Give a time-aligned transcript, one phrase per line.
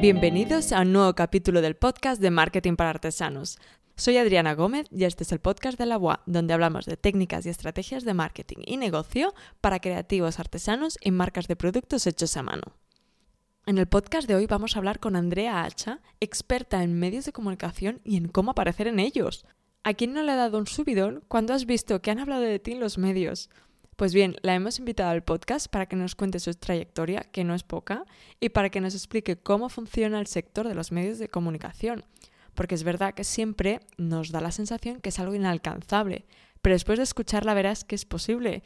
[0.00, 3.58] Bienvenidos a un nuevo capítulo del podcast de Marketing para Artesanos.
[3.96, 7.44] Soy Adriana Gómez y este es el podcast de la UA, donde hablamos de técnicas
[7.44, 12.42] y estrategias de marketing y negocio para creativos artesanos y marcas de productos hechos a
[12.42, 12.62] mano.
[13.66, 17.32] En el podcast de hoy vamos a hablar con Andrea Hacha, experta en medios de
[17.32, 19.44] comunicación y en cómo aparecer en ellos.
[19.84, 22.58] ¿A quién no le ha dado un subidón cuando has visto que han hablado de
[22.58, 23.50] ti en los medios?
[24.00, 27.54] Pues bien, la hemos invitado al podcast para que nos cuente su trayectoria, que no
[27.54, 28.06] es poca,
[28.40, 32.06] y para que nos explique cómo funciona el sector de los medios de comunicación.
[32.54, 36.24] Porque es verdad que siempre nos da la sensación que es algo inalcanzable,
[36.62, 38.62] pero después de escucharla verás que es posible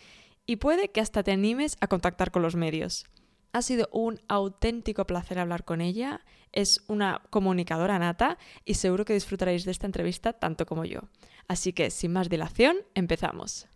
[0.47, 3.05] y puede que hasta te animes a contactar con los medios.
[3.53, 6.21] Ha sido un auténtico placer hablar con ella,
[6.53, 11.01] es una comunicadora nata y seguro que disfrutaréis de esta entrevista tanto como yo.
[11.49, 13.67] Así que, sin más dilación, empezamos.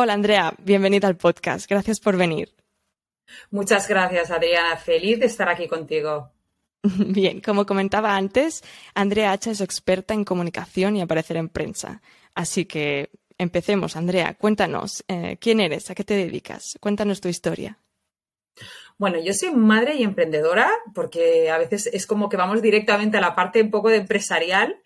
[0.00, 1.68] Hola Andrea, bienvenida al podcast.
[1.68, 2.54] Gracias por venir.
[3.50, 4.76] Muchas gracias, Adriana.
[4.76, 6.30] Feliz de estar aquí contigo.
[6.84, 8.62] Bien, como comentaba antes,
[8.94, 12.00] Andrea Hacha es experta en comunicación y aparecer en prensa.
[12.36, 14.34] Así que empecemos, Andrea.
[14.34, 15.90] Cuéntanos, eh, ¿quién eres?
[15.90, 16.78] ¿A qué te dedicas?
[16.78, 17.76] Cuéntanos tu historia.
[18.98, 23.20] Bueno, yo soy madre y emprendedora, porque a veces es como que vamos directamente a
[23.20, 24.80] la parte un poco de empresarial.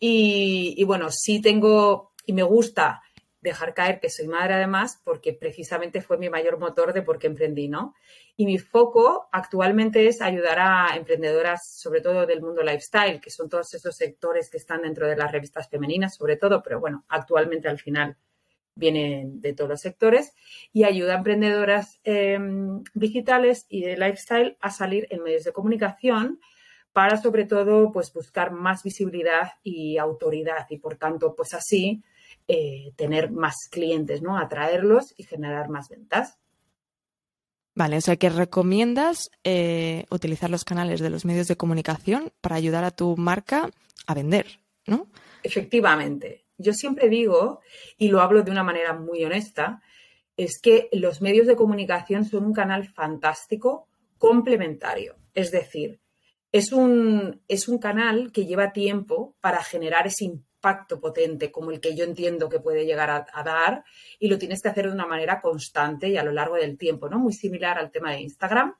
[0.00, 3.00] Y, y bueno, sí tengo y me gusta
[3.50, 7.28] dejar caer que soy madre además, porque precisamente fue mi mayor motor de por qué
[7.28, 7.94] emprendí, ¿no?
[8.36, 13.48] Y mi foco actualmente es ayudar a emprendedoras, sobre todo del mundo lifestyle, que son
[13.48, 17.68] todos esos sectores que están dentro de las revistas femeninas, sobre todo, pero bueno, actualmente
[17.68, 18.16] al final
[18.74, 20.34] vienen de todos los sectores,
[20.72, 26.40] y ayuda a emprendedoras em, digitales y de lifestyle a salir en medios de comunicación
[26.92, 32.02] para sobre todo pues buscar más visibilidad y autoridad y por tanto pues así
[32.48, 34.38] eh, tener más clientes, ¿no?
[34.38, 36.38] Atraerlos y generar más ventas.
[37.74, 42.56] Vale, o sea que recomiendas eh, utilizar los canales de los medios de comunicación para
[42.56, 43.68] ayudar a tu marca
[44.06, 45.08] a vender, ¿no?
[45.42, 46.46] Efectivamente.
[46.56, 47.60] Yo siempre digo,
[47.98, 49.82] y lo hablo de una manera muy honesta,
[50.36, 55.16] es que los medios de comunicación son un canal fantástico complementario.
[55.34, 56.00] Es decir,
[56.52, 60.55] es un, es un canal que lleva tiempo para generar ese impacto
[61.00, 63.84] potente como el que yo entiendo que puede llegar a, dar
[64.18, 67.08] y lo tienes que hacer de una manera constante y a lo largo del tiempo,
[67.08, 67.18] ¿no?
[67.18, 68.74] Muy similar al tema de Instagram.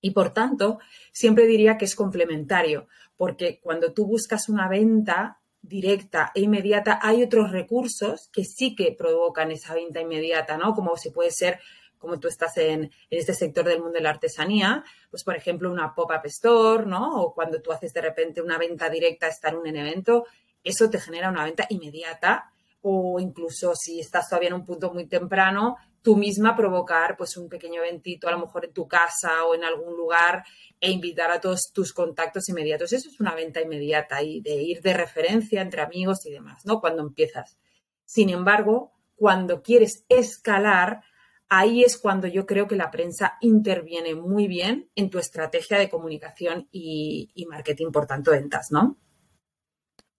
[0.00, 0.80] Y por tanto,
[1.12, 7.22] siempre diría que es complementario, porque cuando tú buscas una venta directa e inmediata, hay
[7.22, 10.74] otros recursos que sí que provocan esa venta inmediata, ¿no?
[10.74, 11.60] Como si puede ser
[12.02, 15.70] como tú estás en, en, este sector del mundo de la artesanía, pues por ejemplo
[15.70, 17.22] una pop-up store, ¿no?
[17.22, 20.26] O cuando tú haces de repente una venta directa, estar en un evento,
[20.64, 22.52] eso te genera una venta inmediata
[22.82, 27.48] o incluso si estás todavía en un punto muy temprano, tú misma provocar pues un
[27.48, 30.44] pequeño eventito a lo mejor en tu casa o en algún lugar
[30.80, 32.92] e invitar a todos tus contactos inmediatos.
[32.92, 36.80] Eso es una venta inmediata y de ir de referencia entre amigos y demás, ¿no?
[36.80, 37.56] Cuando empiezas.
[38.04, 41.02] Sin embargo, cuando quieres escalar,
[41.48, 45.88] ahí es cuando yo creo que la prensa interviene muy bien en tu estrategia de
[45.88, 48.98] comunicación y, y marketing, por tanto, ventas, ¿no?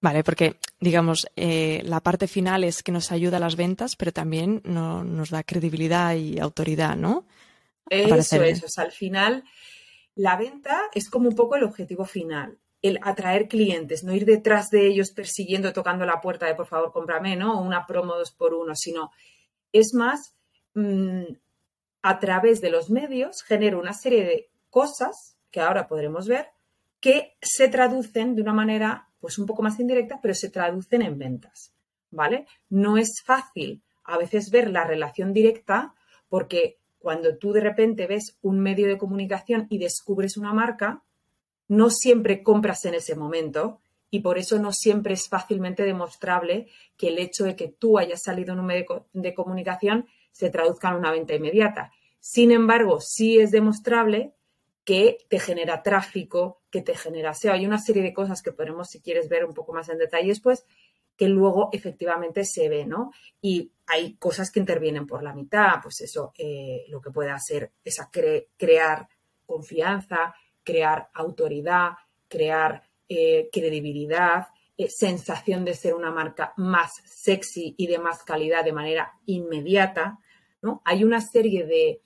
[0.03, 4.11] Vale, porque digamos, eh, la parte final es que nos ayuda a las ventas, pero
[4.11, 7.25] también nos da credibilidad y autoridad, ¿no?
[7.89, 9.45] Eso es, al final
[10.15, 14.69] la venta es como un poco el objetivo final, el atraer clientes, no ir detrás
[14.69, 17.57] de ellos persiguiendo, tocando la puerta de por favor cómprame, ¿no?
[17.57, 19.09] O una promo dos por uno, sino
[19.71, 20.35] es más
[20.73, 21.31] mm,
[22.01, 26.49] a través de los medios genero una serie de cosas que ahora podremos ver
[26.99, 31.17] que se traducen de una manera pues un poco más indirecta, pero se traducen en
[31.17, 31.73] ventas,
[32.11, 32.45] ¿vale?
[32.67, 35.93] No es fácil a veces ver la relación directa
[36.27, 41.03] porque cuando tú de repente ves un medio de comunicación y descubres una marca,
[41.69, 43.79] no siempre compras en ese momento
[44.09, 46.67] y por eso no siempre es fácilmente demostrable
[46.97, 50.89] que el hecho de que tú hayas salido en un medio de comunicación se traduzca
[50.89, 51.93] en una venta inmediata.
[52.19, 54.33] Sin embargo, sí es demostrable
[54.83, 57.33] que te genera tráfico, que te genera.
[57.51, 60.29] Hay una serie de cosas que podemos, si quieres ver un poco más en detalle
[60.29, 60.65] después,
[61.15, 63.11] que luego efectivamente se ve, ¿no?
[63.39, 67.73] Y hay cosas que intervienen por la mitad, pues eso, eh, lo que puede hacer
[67.83, 68.01] es
[68.57, 69.07] crear
[69.45, 70.33] confianza,
[70.63, 71.91] crear autoridad,
[72.27, 78.65] crear eh, credibilidad, eh, sensación de ser una marca más sexy y de más calidad
[78.65, 80.17] de manera inmediata,
[80.63, 80.81] ¿no?
[80.85, 82.01] Hay una serie de,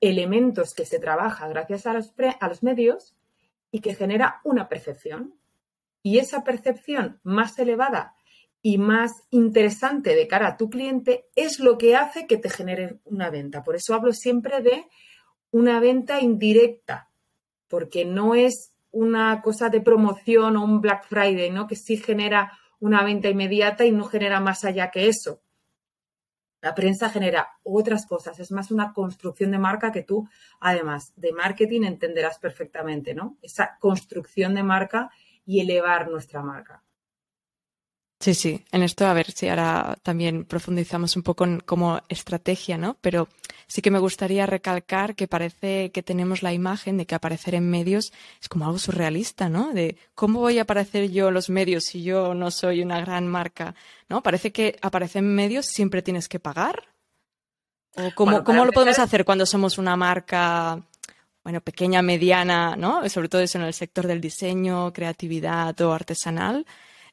[0.00, 3.15] elementos que se trabaja gracias a los, a los medios
[3.70, 5.34] y que genera una percepción.
[6.02, 8.14] Y esa percepción más elevada
[8.62, 13.00] y más interesante de cara a tu cliente es lo que hace que te genere
[13.04, 13.62] una venta.
[13.62, 14.86] Por eso hablo siempre de
[15.50, 17.10] una venta indirecta,
[17.68, 21.66] porque no es una cosa de promoción o un Black Friday, ¿no?
[21.66, 25.42] Que sí genera una venta inmediata y no genera más allá que eso.
[26.66, 30.28] La prensa genera otras cosas, es más una construcción de marca que tú,
[30.58, 33.36] además de marketing, entenderás perfectamente, ¿no?
[33.40, 35.12] Esa construcción de marca
[35.44, 36.82] y elevar nuestra marca.
[38.18, 42.78] Sí, sí, en esto a ver si ahora también profundizamos un poco en como estrategia,
[42.78, 42.96] ¿no?
[43.02, 43.28] Pero
[43.66, 47.68] sí que me gustaría recalcar que parece que tenemos la imagen de que aparecer en
[47.68, 49.72] medios es como algo surrealista, ¿no?
[49.74, 53.28] De cómo voy a aparecer yo en los medios si yo no soy una gran
[53.28, 53.74] marca,
[54.08, 54.22] ¿no?
[54.22, 56.84] Parece que aparecer en medios siempre tienes que pagar.
[57.96, 60.82] ¿O cómo, ¿cómo lo podemos hacer cuando somos una marca,
[61.44, 63.06] bueno, pequeña, mediana, ¿no?
[63.10, 66.66] Sobre todo eso en el sector del diseño, creatividad o artesanal.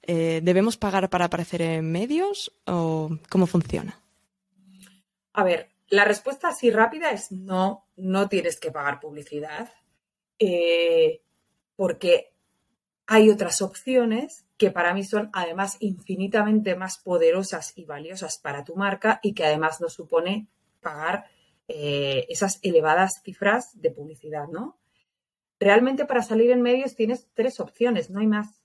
[0.06, 4.02] Eh, ¿Debemos pagar para aparecer en medios o cómo funciona?
[5.32, 9.72] A ver, la respuesta así rápida es no, no tienes que pagar publicidad
[10.40, 11.22] eh,
[11.76, 12.34] porque
[13.08, 18.76] hay otras opciones que para mí son además infinitamente más poderosas y valiosas para tu
[18.76, 20.48] marca y que además no supone
[20.82, 21.26] pagar
[21.68, 24.78] eh, esas elevadas cifras de publicidad, ¿no?
[25.60, 28.62] Realmente para salir en medios tienes tres opciones, no hay más.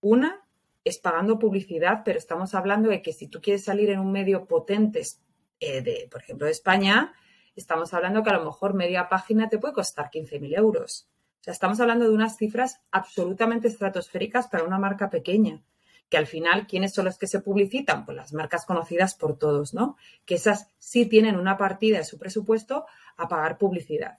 [0.00, 0.41] Una
[0.84, 4.46] es pagando publicidad, pero estamos hablando de que si tú quieres salir en un medio
[4.46, 5.02] potente,
[5.60, 7.12] eh, de, por ejemplo, de España,
[7.54, 11.08] estamos hablando que a lo mejor media página te puede costar 15.000 euros.
[11.40, 15.62] O sea, estamos hablando de unas cifras absolutamente estratosféricas para una marca pequeña.
[16.08, 18.04] Que al final, ¿quiénes son los que se publicitan?
[18.04, 19.96] Pues las marcas conocidas por todos, ¿no?
[20.24, 22.86] Que esas sí tienen una partida de su presupuesto
[23.16, 24.18] a pagar publicidad.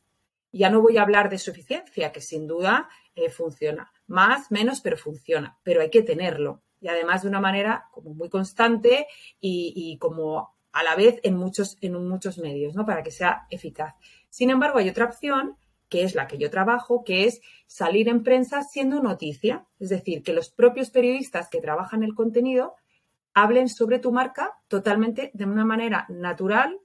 [0.51, 3.92] Ya no voy a hablar de suficiencia, que sin duda eh, funciona.
[4.13, 5.57] Más, menos, pero funciona.
[5.63, 6.61] Pero hay que tenerlo.
[6.79, 9.07] Y además de una manera como muy constante
[9.39, 12.85] y, como a la vez en muchos, en muchos medios, ¿no?
[12.85, 13.95] Para que sea eficaz.
[14.29, 15.57] Sin embargo, hay otra opción
[15.89, 19.65] que es la que yo trabajo, que es salir en prensa siendo noticia.
[19.79, 22.75] Es decir, que los propios periodistas que trabajan el contenido
[23.33, 26.79] hablen sobre tu marca totalmente de una manera natural,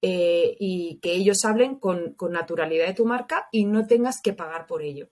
[0.00, 4.66] eh, y que ellos hablen con, naturalidad de tu marca y no tengas que pagar
[4.66, 5.08] por ello.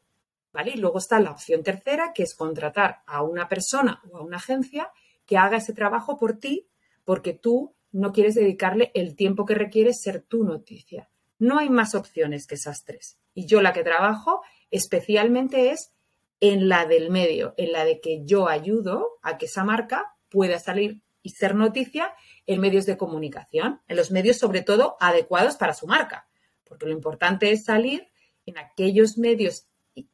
[0.64, 4.38] Y luego está la opción tercera, que es contratar a una persona o a una
[4.38, 4.91] agencia
[5.26, 6.69] que haga ese trabajo por ti,
[7.05, 11.11] porque tú no quieres dedicarle el tiempo que requiere ser tu noticia.
[11.38, 13.19] No hay más opciones que esas tres.
[13.35, 15.93] Y yo la que trabajo especialmente es
[16.41, 20.58] en la del medio, en la de que yo ayudo a que esa marca pueda
[20.58, 22.14] salir y ser noticia
[22.47, 26.29] en medios de comunicación, en los medios sobre todo adecuados para su marca,
[26.64, 28.08] porque lo importante es salir
[28.44, 29.67] en aquellos medios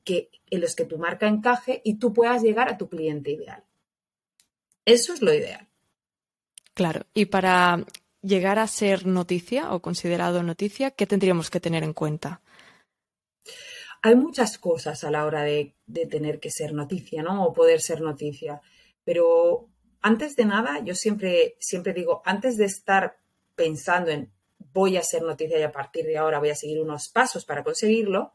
[0.04, 3.64] que, en los que tu marca encaje y tú puedas llegar a tu cliente ideal.
[4.84, 5.68] Eso es lo ideal.
[6.74, 7.84] Claro, y para
[8.22, 12.40] llegar a ser noticia o considerado noticia, ¿qué tendríamos que tener en cuenta?
[14.02, 17.44] Hay muchas cosas a la hora de, de tener que ser noticia, ¿no?
[17.44, 18.60] O poder ser noticia.
[19.04, 19.68] Pero
[20.00, 23.18] antes de nada, yo siempre, siempre digo, antes de estar
[23.54, 24.32] pensando en
[24.72, 27.62] voy a ser noticia y a partir de ahora voy a seguir unos pasos para
[27.62, 28.32] conseguirlo,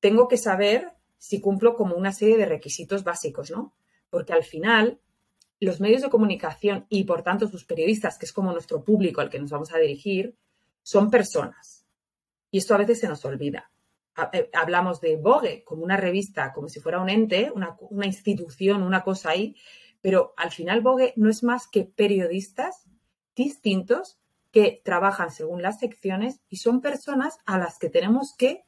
[0.00, 3.74] tengo que saber si cumplo como una serie de requisitos básicos, ¿no?
[4.08, 5.00] Porque al final,
[5.60, 9.28] los medios de comunicación y por tanto sus periodistas, que es como nuestro público al
[9.28, 10.36] que nos vamos a dirigir,
[10.82, 11.86] son personas.
[12.50, 13.70] Y esto a veces se nos olvida.
[14.32, 18.82] Eh, hablamos de Vogue como una revista, como si fuera un ente, una, una institución,
[18.82, 19.56] una cosa ahí,
[20.00, 22.88] pero al final Vogue no es más que periodistas
[23.36, 24.18] distintos
[24.50, 28.64] que trabajan según las secciones y son personas a las que tenemos que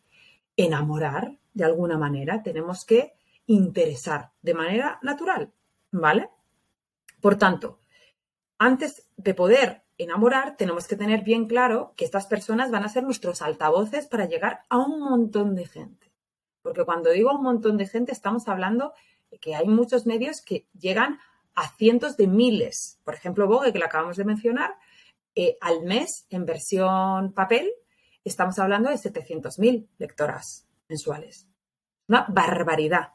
[0.65, 3.15] enamorar de alguna manera, tenemos que
[3.47, 5.53] interesar de manera natural,
[5.91, 6.31] ¿vale?
[7.21, 7.81] Por tanto,
[8.59, 13.03] antes de poder enamorar, tenemos que tener bien claro que estas personas van a ser
[13.03, 16.11] nuestros altavoces para llegar a un montón de gente.
[16.63, 18.95] Porque cuando digo un montón de gente, estamos hablando
[19.41, 21.19] que hay muchos medios que llegan
[21.55, 23.01] a cientos de miles.
[23.05, 24.77] Por ejemplo, Vogue, que lo acabamos de mencionar,
[25.35, 27.73] eh, al mes en versión papel
[28.25, 31.49] estamos hablando de 700.000 lectoras mensuales.
[32.09, 33.13] Una barbaridad.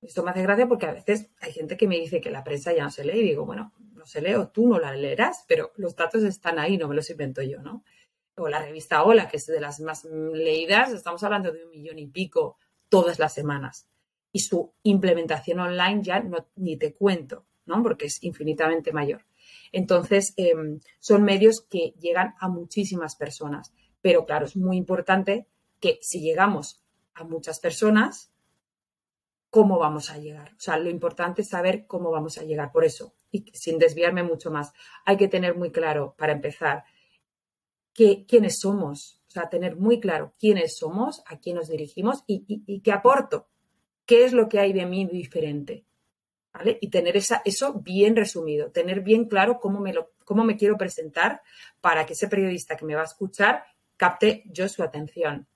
[0.00, 2.72] Esto me hace gracia porque a veces hay gente que me dice que la prensa
[2.72, 5.44] ya no se lee y digo, bueno, no se lee o tú no la leerás,
[5.46, 7.84] pero los datos están ahí, no me los invento yo, ¿no?
[8.36, 11.98] O la revista Hola, que es de las más leídas, estamos hablando de un millón
[11.98, 12.56] y pico
[12.88, 13.90] todas las semanas
[14.32, 16.24] y su implementación online ya
[16.56, 17.82] ni te cuento, ¿no?
[17.82, 19.26] Porque es infinitamente mayor.
[19.72, 23.72] Entonces, em, son medios que llegan a muchísimas personas.
[24.00, 25.46] Pero claro, es muy importante
[25.80, 26.82] que si llegamos
[27.14, 28.32] a muchas personas,
[29.50, 30.52] ¿cómo vamos a llegar?
[30.52, 32.72] O sea, lo importante es saber cómo vamos a llegar.
[32.72, 34.72] Por eso, y sin desviarme mucho más,
[35.04, 36.84] hay que tener muy claro, para empezar,
[37.92, 39.20] que, quiénes somos.
[39.28, 43.48] O sea, tener muy claro quiénes somos, a quién nos dirigimos y, qué aporto,
[44.06, 45.84] qué es lo que hay de mí diferente.
[46.52, 46.78] ¿Vale?
[46.80, 50.76] Y tener esa, eso bien resumido, tener bien claro cómo me, lo, cómo me quiero
[50.76, 51.42] presentar
[51.80, 53.62] para que ese periodista que me va a escuchar
[54.00, 55.46] capte yo su atención.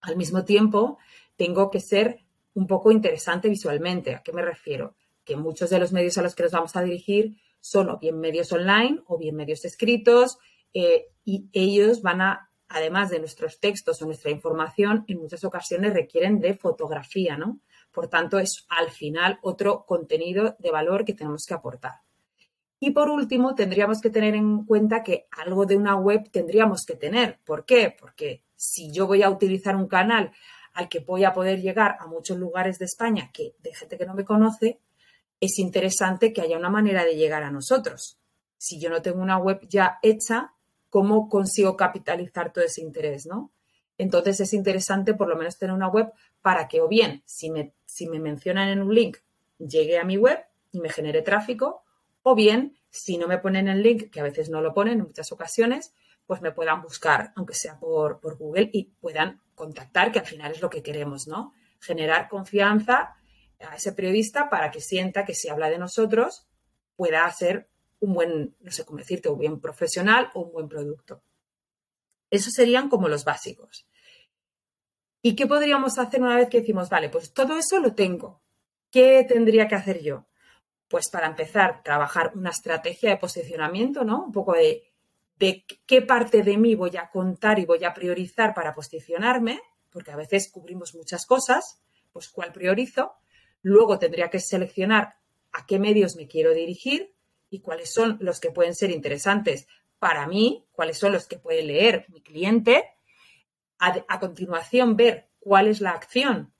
[0.00, 0.96] Al mismo tiempo,
[1.34, 2.20] tengo que ser
[2.54, 4.14] un poco interesante visualmente.
[4.14, 4.94] ¿A qué me refiero?
[5.24, 8.20] Que muchos de los medios a los que nos vamos a dirigir son o bien
[8.20, 10.38] medios online o bien medios escritos
[10.72, 15.94] eh, y ellos van a, además de nuestros textos o nuestra información, en muchas ocasiones
[15.94, 17.58] requieren de fotografía, ¿no?
[17.90, 22.03] Por tanto, es al final otro contenido de valor que tenemos que aportar.
[22.80, 26.96] Y por último, tendríamos que tener en cuenta que algo de una web tendríamos que
[26.96, 27.38] tener.
[27.44, 27.94] ¿Por qué?
[27.98, 30.32] Porque si yo voy a utilizar un canal
[30.74, 34.06] al que voy a poder llegar a muchos lugares de España que de gente que
[34.06, 34.80] no me conoce,
[35.40, 38.18] es interesante que haya una manera de llegar a nosotros.
[38.58, 40.52] Si yo no tengo una web ya hecha,
[40.90, 43.52] ¿cómo consigo capitalizar todo ese interés, no?
[43.98, 46.12] Entonces es interesante por lo menos tener una web
[46.42, 49.18] para que o bien si me, si me mencionan en un link
[49.58, 51.83] llegue a mi web y me genere tráfico,
[52.24, 55.06] o bien si no me ponen el link, que a veces no lo ponen en
[55.06, 55.94] muchas ocasiones,
[56.26, 60.52] pues me puedan buscar, aunque sea por, por Google, y puedan contactar, que al final
[60.52, 61.52] es lo que queremos, ¿no?
[61.80, 63.16] Generar confianza
[63.60, 66.46] a ese periodista para que sienta que si habla de nosotros
[66.96, 67.68] pueda ser
[68.00, 71.22] un buen, no sé cómo decirte, un buen profesional o un buen producto.
[72.30, 73.86] Esos serían como los básicos.
[75.20, 78.40] ¿Y qué podríamos hacer una vez que decimos, vale, pues todo eso lo tengo?
[78.90, 80.26] ¿Qué tendría que hacer yo?
[80.94, 84.26] Pues para empezar, trabajar una estrategia de posicionamiento, ¿no?
[84.26, 84.92] Un poco de,
[85.40, 89.60] de qué parte de mí voy a contar y voy a priorizar para posicionarme,
[89.90, 91.82] porque a veces cubrimos muchas cosas,
[92.12, 93.14] pues cuál priorizo.
[93.60, 95.16] Luego tendría que seleccionar
[95.50, 97.12] a qué medios me quiero dirigir
[97.50, 99.66] y cuáles son los que pueden ser interesantes
[99.98, 102.84] para mí, cuáles son los que puede leer mi cliente.
[103.80, 106.54] A, continuación, ver cuál es la acción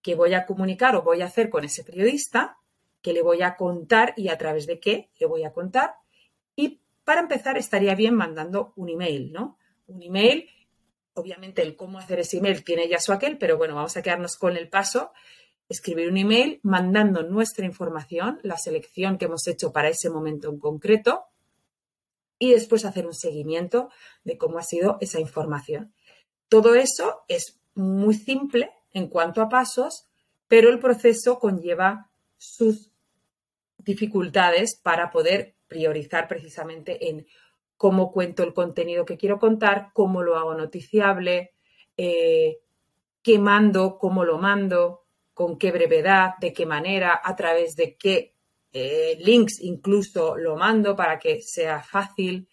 [0.00, 2.60] que voy a comunicar o voy a hacer con ese periodista,
[3.04, 5.96] que le voy a contar y a través de qué le voy a contar.
[6.56, 9.58] Y para empezar, estaría bien mandando un email, ¿no?
[9.86, 10.48] Un email,
[11.12, 14.38] obviamente el cómo hacer ese email tiene ya su aquel, pero bueno, vamos a quedarnos
[14.38, 15.12] con el paso
[15.68, 20.58] escribir un email mandando nuestra información, la selección que hemos hecho para ese momento en
[20.58, 21.24] concreto
[22.38, 23.90] y después hacer un seguimiento
[24.24, 25.92] de cómo ha sido esa información.
[26.48, 30.06] Todo eso es muy simple en cuanto a pasos,
[30.48, 32.93] pero el proceso conlleva sus
[33.84, 37.26] dificultades para poder priorizar precisamente en
[37.76, 41.52] cómo cuento el contenido que quiero contar, cómo lo hago noticiable,
[41.96, 42.58] eh,
[43.22, 48.34] qué mando, cómo lo mando, con qué brevedad, de qué manera, a través de qué
[48.72, 52.48] eh, links incluso lo mando para que sea fácil,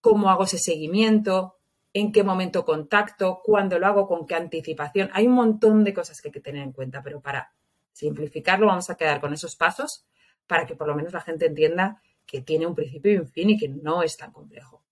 [0.00, 1.56] cómo hago ese seguimiento,
[1.92, 5.10] en qué momento contacto, cuándo lo hago, con qué anticipación.
[5.12, 7.52] Hay un montón de cosas que hay que tener en cuenta, pero para
[7.92, 10.06] simplificarlo vamos a quedar con esos pasos
[10.48, 13.50] para que por lo menos la gente entienda que tiene un principio y un fin
[13.50, 14.82] y que no es tan complejo.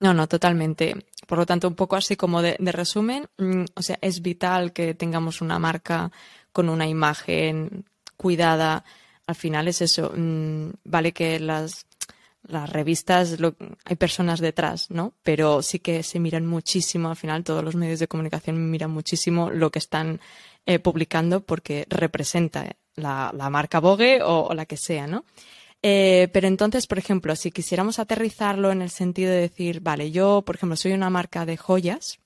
[0.00, 0.94] No, no, totalmente.
[1.26, 4.94] Por lo tanto, un poco así como de, resumen, mm, o sea, es vital que
[4.94, 6.10] tengamos una marca
[6.52, 7.84] con una imagen
[8.16, 8.84] cuidada.
[9.26, 10.12] Al final es eso.
[10.14, 11.86] Mm, vale que las,
[12.42, 13.38] las revistas
[13.84, 15.14] hay personas detrás, ¿no?
[15.22, 19.50] Pero sí que se miran muchísimo, al final todos los medios de comunicación miran muchísimo
[19.50, 20.20] lo que están
[20.66, 25.24] eh, publicando porque representa la, marca Vogue o, la que sea, ¿no?
[25.82, 30.42] Eh, pero entonces, por ejemplo, si quisiéramos aterrizarlo en el sentido de decir, vale, yo,
[30.42, 32.20] por ejemplo, soy una marca de joyas,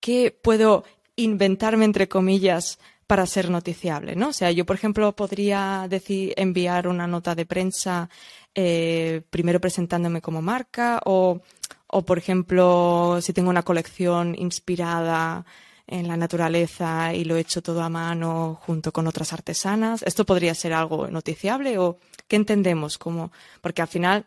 [0.00, 4.28] ¿qué puedo inventarme, entre comillas, para ser noticiable, ¿no?
[4.28, 8.08] O sea, yo, por ejemplo, podría decir, enviar una nota de prensa
[8.54, 11.40] eh, primero presentándome como marca o,
[11.86, 15.44] o, por ejemplo, si tengo una colección inspirada
[15.86, 20.02] en la naturaleza y lo he hecho todo a mano junto con otras artesanas.
[20.02, 21.98] ¿Esto podría ser algo noticiable o
[22.28, 22.98] qué entendemos?
[22.98, 24.26] Como, porque al final,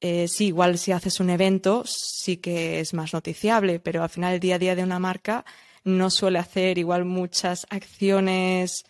[0.00, 4.34] eh, sí, igual si haces un evento sí que es más noticiable, pero al final
[4.34, 5.44] el día a día de una marca
[5.84, 8.84] no suele hacer igual muchas acciones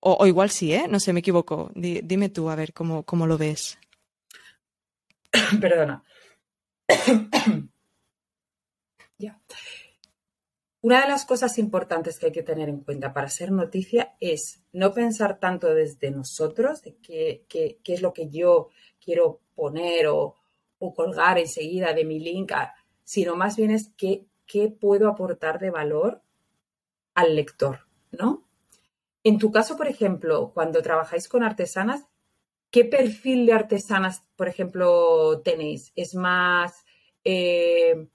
[0.00, 0.86] o, igual sí, ¿eh?
[0.88, 1.70] No sé, me equivoco.
[1.74, 3.78] dime tú, a ver, cómo, cómo lo ves.
[5.60, 6.04] Perdona.
[9.18, 9.40] ya.
[10.80, 14.62] Una de las cosas importantes que hay que tener en cuenta para ser noticia es
[14.72, 18.68] no pensar tanto desde nosotros, de qué, es lo que yo
[19.04, 20.36] quiero poner o,
[20.94, 22.52] colgar enseguida de mi link,
[23.02, 26.22] sino más bien es qué, qué puedo aportar de valor
[27.14, 27.80] al lector,
[28.12, 28.44] ¿no?
[29.24, 32.06] En tu caso, por ejemplo, cuando trabajáis con artesanas,
[32.70, 35.92] ¿qué perfil de artesanas, por ejemplo, tenéis?
[35.96, 36.84] ¿Es más...
[37.24, 38.06] Eh,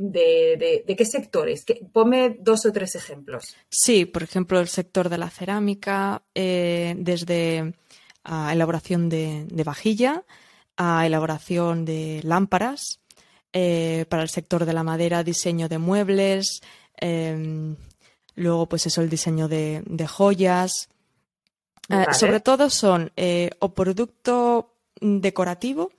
[0.00, 1.64] de, qué sectores.
[1.92, 3.54] ponme dos o tres ejemplos.
[3.68, 7.74] Sí, por ejemplo, el sector de la cerámica, eh, desde
[8.24, 10.24] a elaboración de, vajilla
[10.76, 13.00] a elaboración de lámparas,
[13.52, 16.62] eh, para el sector de la madera, diseño de muebles,
[16.96, 17.76] em,
[18.36, 20.88] luego pues eso, el diseño de, joyas.
[21.90, 23.12] Eh, sobre todo son
[23.58, 25.90] o producto decorativo,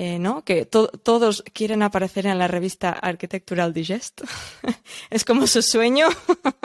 [0.00, 0.44] eh, ¿no?
[0.44, 4.22] Que todos quieren aparecer en la revista Architectural Digest.
[5.10, 6.06] es como su sueño,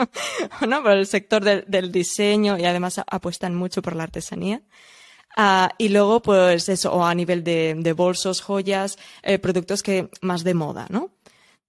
[0.68, 0.82] ¿no?
[0.84, 4.62] Por el sector del, diseño y además apuestan mucho por la artesanía.
[5.36, 10.44] Ah, y luego, pues eso, o a nivel de, bolsos, joyas, eh, productos que más
[10.44, 11.10] de moda, ¿no?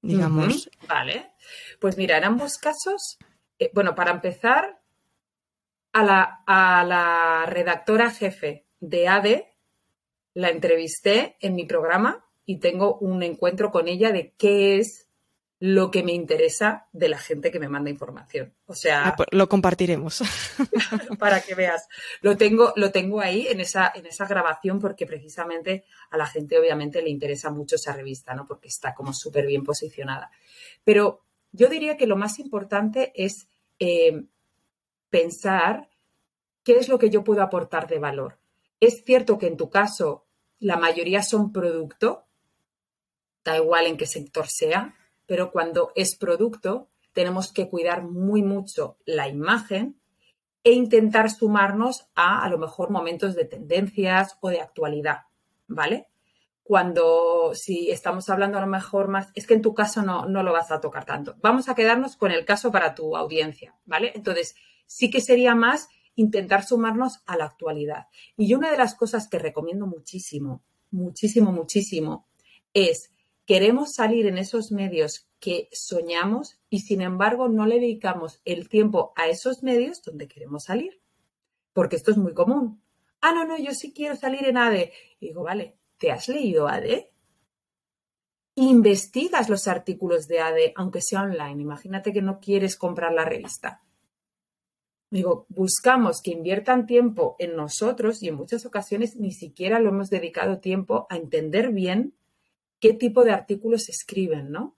[0.03, 0.69] Digamos.
[0.87, 1.31] Vale.
[1.79, 3.17] Pues mira, en ambos casos,
[3.57, 4.83] eh, bueno, para empezar,
[5.93, 9.54] a la, a la redactora jefe de ADE
[10.35, 15.07] la entrevisté en mi programa y tengo un encuentro con ella de qué es
[15.59, 18.53] lo que me interesa de la gente que me manda información.
[18.65, 20.21] O sea, ah, pues lo compartiremos
[21.19, 21.87] para que veas.
[22.21, 26.59] Lo tengo, lo tengo ahí en esa, en esa grabación porque precisamente a la gente
[26.59, 28.45] obviamente le interesa mucho esa revista, ¿no?
[28.45, 30.29] Porque está como súper bien posicionada.
[30.83, 31.23] Pero
[31.53, 33.47] yo diría que lo más importante es
[33.79, 34.25] eh,
[35.09, 35.89] pensar
[36.63, 38.39] qué es lo que yo puedo aportar de valor.
[38.81, 40.24] Es cierto que en tu caso
[40.59, 42.25] la mayoría son producto,
[43.43, 44.95] da igual en qué sector sea,
[45.25, 49.99] pero cuando es producto tenemos que cuidar muy mucho la imagen
[50.63, 55.21] e intentar sumarnos a a lo mejor momentos de tendencias o de actualidad,
[55.67, 56.07] ¿vale?
[56.63, 60.41] Cuando si estamos hablando a lo mejor más, es que en tu caso no, no
[60.41, 61.35] lo vas a tocar tanto.
[61.39, 64.11] Vamos a quedarnos con el caso para tu audiencia, ¿vale?
[64.15, 64.55] Entonces,
[64.87, 68.07] sí que sería más intentar sumarnos a la actualidad.
[68.37, 72.27] Y una de las cosas que recomiendo muchísimo, muchísimo, muchísimo,
[72.73, 73.11] es
[73.45, 79.13] queremos salir en esos medios que soñamos y sin embargo no le dedicamos el tiempo
[79.15, 80.99] a esos medios donde queremos salir.
[81.73, 82.81] Porque esto es muy común.
[83.21, 84.93] Ah, no, no, yo sí quiero salir en ADE.
[85.19, 87.11] Y digo, vale, ¿te has leído ADE?
[88.55, 91.61] Investigas los artículos de ADE, aunque sea online.
[91.61, 93.84] Imagínate que no quieres comprar la revista.
[95.15, 100.09] Digo, buscamos que inviertan tiempo en nosotros y en muchas ocasiones ni siquiera lo hemos
[100.09, 102.13] dedicado tiempo a entender bien
[102.81, 104.75] qué tipo de artículos escriben, ¿no?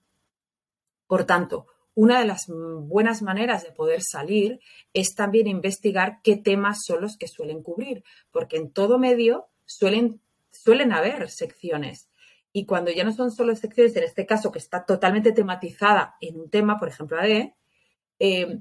[1.08, 4.60] Por tanto, una de las buenas maneras de poder salir
[4.94, 10.20] es también investigar qué temas son los que suelen cubrir, porque en todo medio suelen,
[10.52, 12.10] suelen haber secciones.
[12.52, 16.38] Y cuando ya no son solo secciones, en este caso que está totalmente tematizada en
[16.38, 17.56] un tema, por ejemplo, ADE,
[18.20, 18.60] eh,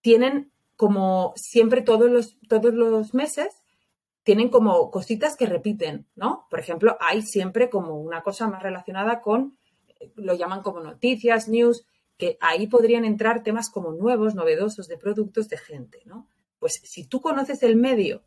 [0.00, 3.62] tienen como siempre todos los, todos los meses
[4.22, 6.46] tienen como cositas que repiten, ¿no?
[6.50, 9.58] Por ejemplo, hay siempre como una cosa más relacionada con,
[10.16, 15.48] lo llaman como noticias, news, que ahí podrían entrar temas como nuevos, novedosos de productos
[15.48, 16.28] de gente, ¿no?
[16.58, 18.22] Pues si tú conoces el medio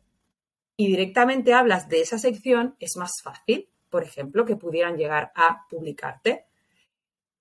[0.76, 5.66] y directamente hablas de esa sección, es más fácil, por ejemplo, que pudieran llegar a
[5.68, 6.47] publicarte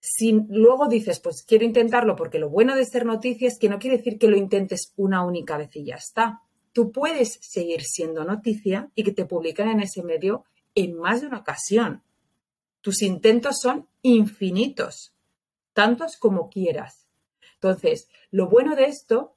[0.10, 3.78] si luego dices, pues quiero intentarlo porque lo bueno de ser noticia es que no
[3.78, 6.44] quiere decir que lo intentes una única vez y ya está.
[6.72, 11.28] Tú puedes seguir siendo noticia y que te publiquen en ese medio en más de
[11.28, 12.04] una ocasión.
[12.80, 15.14] Tus intentos son infinitos,
[15.74, 17.06] tantos como quieras.
[17.56, 19.36] Entonces, lo bueno de esto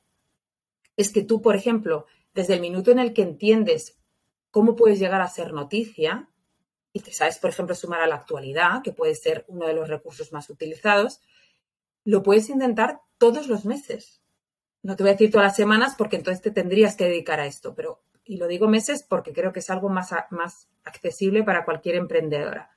[0.97, 3.99] es que tú, por ejemplo, desde el minuto en el que entiendes
[4.53, 6.30] cómo puedes llegar a ser noticia,
[6.93, 9.89] y te sabes, por ejemplo, sumar a la actualidad, que puede ser uno de los
[9.89, 11.21] recursos más utilizados,
[12.05, 14.21] lo puedes intentar todos los meses.
[14.83, 17.47] No te voy a decir todas las semanas porque entonces te tendrías que dedicar a
[17.47, 21.65] esto, pero, y lo digo meses porque creo que es algo más, más accesible para
[21.65, 22.71] cualquier emprendedora.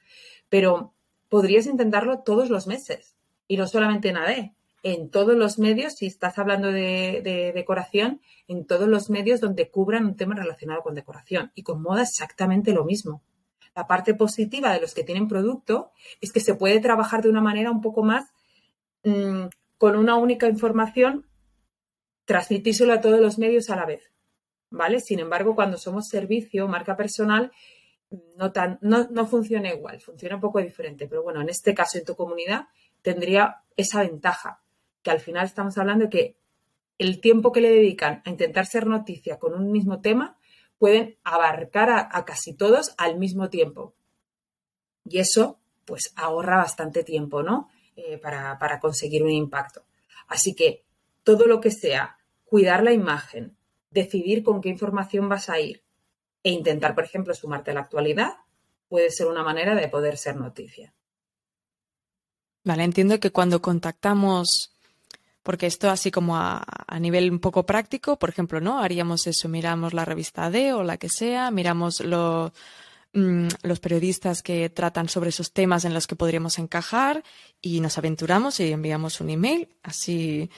[0.50, 0.94] Pero
[1.30, 3.16] podrías intentarlo todos los meses
[3.48, 4.52] y no solamente en AD,
[4.84, 9.72] en todos los medios, si estás hablando de, de, decoración, en todos los medios donde
[9.72, 11.54] cubran un tema relacionado con decoración.
[11.56, 13.22] Y con moda exactamente lo mismo.
[13.76, 17.42] La parte positiva de los que tienen producto es que se puede trabajar de una
[17.42, 18.32] manera un poco más
[19.04, 19.46] mm,
[19.78, 21.26] con una única información,
[22.26, 24.12] transmitírselo a todos los medios a la vez.
[24.70, 25.00] ¿Vale?
[25.00, 27.52] Sin embargo, cuando somos servicio, marca personal,
[28.38, 31.08] no, tan, no, no funciona igual, funciona un poco diferente.
[31.08, 32.68] Pero bueno, en este caso, en tu comunidad,
[33.02, 34.62] tendría esa ventaja,
[35.02, 36.38] que al final estamos hablando de que
[36.98, 40.38] el tiempo que le dedican a intentar ser noticia con un mismo tema
[40.84, 43.96] pueden abarcar a, casi todos al mismo tiempo.
[45.06, 47.70] Y eso, pues, ahorra bastante tiempo, ¿no?
[47.96, 49.86] Eh, para, para conseguir un impacto.
[50.28, 50.84] Así que
[51.24, 53.56] todo lo que sea cuidar la imagen,
[53.92, 55.86] decidir con qué información vas a ir
[56.44, 58.34] e intentar, por ejemplo, sumarte a la actualidad,
[58.90, 60.94] puede ser una manera de poder ser noticia.
[62.66, 64.73] Vale, entiendo que cuando contactamos
[65.44, 66.66] porque esto así como a,
[67.00, 68.80] nivel un poco práctico, por ejemplo, ¿no?
[68.80, 74.70] Haríamos eso, miramos la revista D o la que sea, miramos mm, los periodistas que
[74.70, 77.24] tratan sobre esos temas en los que podríamos encajar
[77.62, 80.50] y nos aventuramos y enviamos un email, así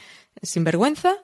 [0.41, 1.15] sin vergüenza,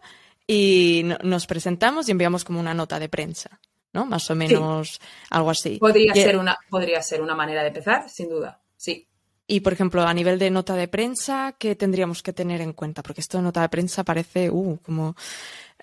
[0.48, 3.60] y nos presentamos y enviamos como una nota de prensa.
[3.94, 4.06] ¿no?
[4.06, 5.78] Más o menos algo así.
[5.78, 9.08] Podría, ser una, podría ser una manera de empezar, sin duda, sí.
[9.52, 13.04] Y, por ejemplo, a nivel de nota de prensa, ¿qué tendríamos que tener en cuenta?
[13.04, 15.18] Porque esto de nota de prensa parece, uh, como,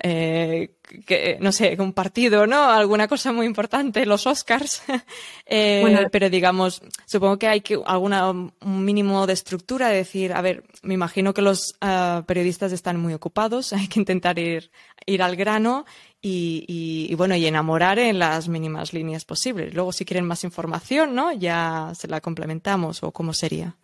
[0.01, 2.71] eh, que, no sé, un partido, ¿no?
[2.71, 4.83] Alguna cosa muy importante, los Oscars.
[5.47, 10.41] eh, Pero digamos, supongo que hay que alguna, un mínimo de estructura, de decir, a
[10.41, 14.71] ver, me imagino que los uh, periodistas están muy ocupados, hay que intentar ir,
[15.05, 15.85] ir al grano
[16.21, 19.75] y, bueno, y enamorar en las mínimas líneas posibles.
[19.75, 21.33] Luego, si quieren más información, ¿no?
[21.33, 23.77] Ya se la complementamos o cómo sería.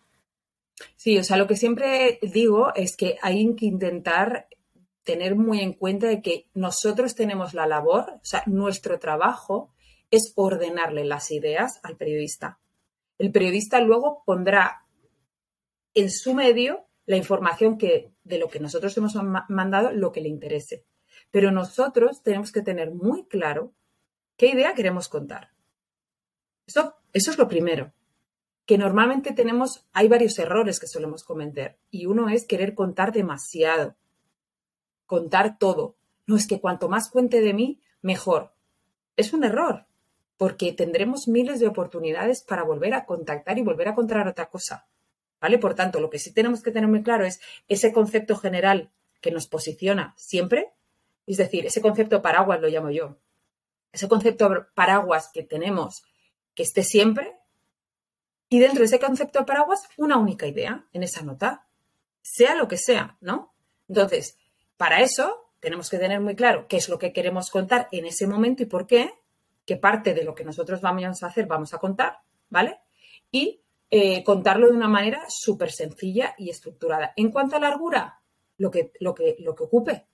[0.96, 4.48] Sí, o sea, lo que siempre digo es que hay que intentar
[5.05, 9.73] tener muy en cuenta de que nosotros tenemos la labor, o sea, nuestro trabajo
[10.11, 12.59] es ordenarle las ideas al periodista.
[13.19, 14.87] El periodista luego pondrá
[15.95, 19.14] en su medio la información que de lo que nosotros hemos
[19.49, 20.85] mandado lo que le interese.
[21.31, 23.73] Pero nosotros tenemos que tener muy claro
[24.37, 25.51] qué idea queremos contar.
[26.67, 27.93] Eso, eso es lo primero.
[28.67, 31.79] Que normalmente tenemos, hay varios errores que solemos cometer.
[31.90, 33.97] Y uno es querer contar demasiado.
[35.07, 35.97] Contar todo.
[36.27, 38.55] No es que cuanto más cuente de mí, mejor.
[39.17, 39.87] Es un error,
[40.37, 44.87] porque tendremos miles de oportunidades para volver a contactar y volver a contar otra cosa.
[45.40, 45.59] ¿Vale?
[45.59, 48.90] Por tanto, lo que sí tenemos que tener muy claro es ese concepto general
[49.21, 50.73] que nos posiciona siempre,
[51.27, 53.19] es decir, ese concepto paraguas lo llamo yo.
[53.93, 56.05] Ese concepto paraguas que tenemos
[56.55, 57.37] que esté siempre
[58.49, 61.67] y dentro de ese concepto paraguas una única idea en esa nota,
[62.23, 63.55] sea lo que sea, ¿no?
[63.88, 64.38] Entonces,
[64.76, 68.26] para eso tenemos que tener muy claro qué es lo que queremos contar en ese
[68.26, 69.14] momento y por qué,
[69.64, 72.18] qué parte de lo que nosotros vamos a hacer vamos a contar,
[72.50, 72.80] ¿vale?
[73.30, 77.12] Y eh, contarlo de una manera súper sencilla y estructurada.
[77.16, 78.20] En cuanto a largura,
[78.58, 80.06] lo que, lo que, lo que ocupe,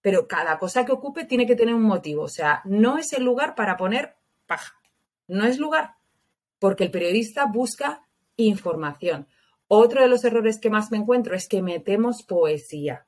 [0.00, 2.22] pero cada cosa que ocupe tiene que tener un motivo.
[2.22, 4.80] O sea, no es el lugar para poner paja.
[5.26, 5.96] No es lugar,
[6.58, 8.06] porque el periodista busca
[8.36, 9.26] información.
[9.66, 13.07] Otro de los errores que más me encuentro es que metemos poesía.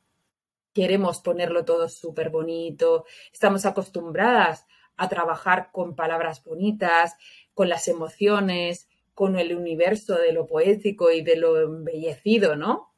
[0.72, 3.04] Queremos ponerlo todo súper bonito.
[3.32, 7.16] Estamos acostumbradas a trabajar con palabras bonitas,
[7.54, 12.90] con las emociones, con el universo de lo poético y de lo embellecido, ¿no?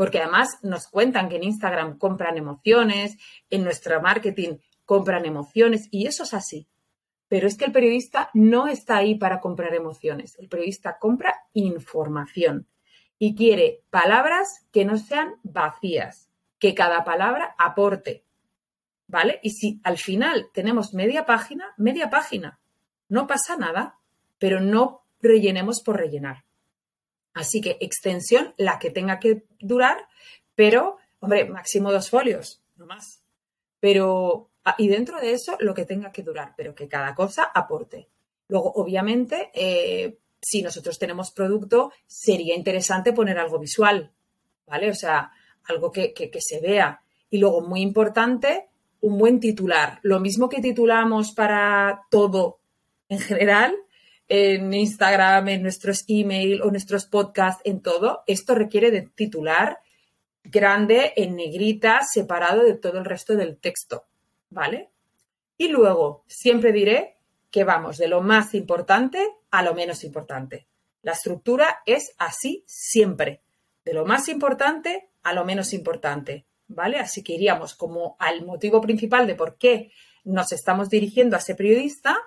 [0.00, 3.18] porque además nos cuentan que en Instagram compran emociones,
[3.50, 6.66] en nuestro marketing compran emociones y eso es así.
[7.28, 12.66] Pero es que el periodista no está ahí para comprar emociones, el periodista compra información
[13.18, 16.29] y quiere palabras que no sean vacías,
[16.60, 18.24] que cada palabra aporte.
[19.08, 19.40] ¿Vale?
[19.42, 22.60] Y si al final tenemos media página, media página,
[23.08, 23.98] no pasa nada,
[24.38, 26.44] pero no rellenemos por rellenar.
[27.34, 30.06] Así que extensión, la que tenga que durar,
[30.54, 33.24] pero, hombre, máximo dos folios, no más.
[33.80, 37.50] Pero, ah, y dentro de eso, lo que tenga que durar, pero que cada cosa
[37.52, 38.08] aporte.
[38.46, 44.12] Luego, obviamente, eh, si nosotros tenemos producto, sería interesante poner algo visual,
[44.66, 44.90] ¿vale?
[44.90, 45.32] O sea,
[45.64, 47.02] algo que, que, se vea.
[47.30, 48.68] Y luego, muy importante,
[49.00, 49.98] un buen titular.
[50.02, 52.60] Lo mismo que titulamos para todo
[53.08, 53.74] en general,
[54.28, 59.80] en Instagram, en nuestros email o nuestros podcasts, en todo, esto requiere de titular
[60.44, 64.06] grande en negrita, separado de todo el resto del texto,
[64.48, 64.90] ¿vale?
[65.56, 67.18] Y luego, siempre diré
[67.50, 70.66] que vamos de lo más importante a lo menos importante.
[71.02, 73.42] La estructura es así siempre,
[73.84, 76.98] de lo más importante a lo menos importante, ¿vale?
[76.98, 79.92] Así que iríamos como al motivo principal de por qué
[80.24, 82.18] nos estamos dirigiendo a ese periodista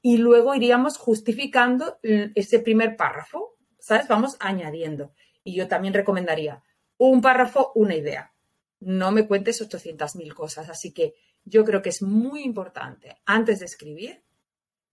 [0.00, 4.08] y luego iríamos justificando ese primer párrafo, ¿sabes?
[4.08, 5.12] Vamos añadiendo.
[5.44, 6.62] Y yo también recomendaría
[6.98, 8.32] un párrafo, una idea.
[8.80, 10.68] No me cuentes 800.000 cosas.
[10.68, 14.22] Así que yo creo que es muy importante, antes de escribir,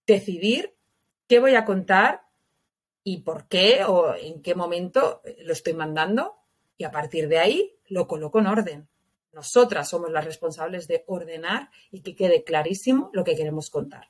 [0.06, 0.76] decidir
[1.28, 2.24] qué voy a contar
[3.04, 6.38] y por qué o en qué momento lo estoy mandando
[6.80, 8.88] y a partir de ahí lo coloco en orden.
[9.34, 14.10] Nosotras somos las responsables de ordenar y que quede clarísimo lo que queremos contar.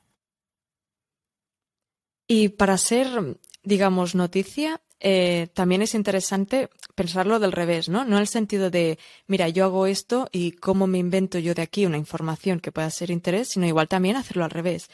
[2.28, 8.04] Y para ser, digamos, noticia, eh, también es interesante pensarlo del revés, ¿no?
[8.04, 11.62] No en el sentido de, mira, yo hago esto y cómo me invento yo de
[11.62, 14.90] aquí una información que pueda ser interés, sino igual también hacerlo al revés.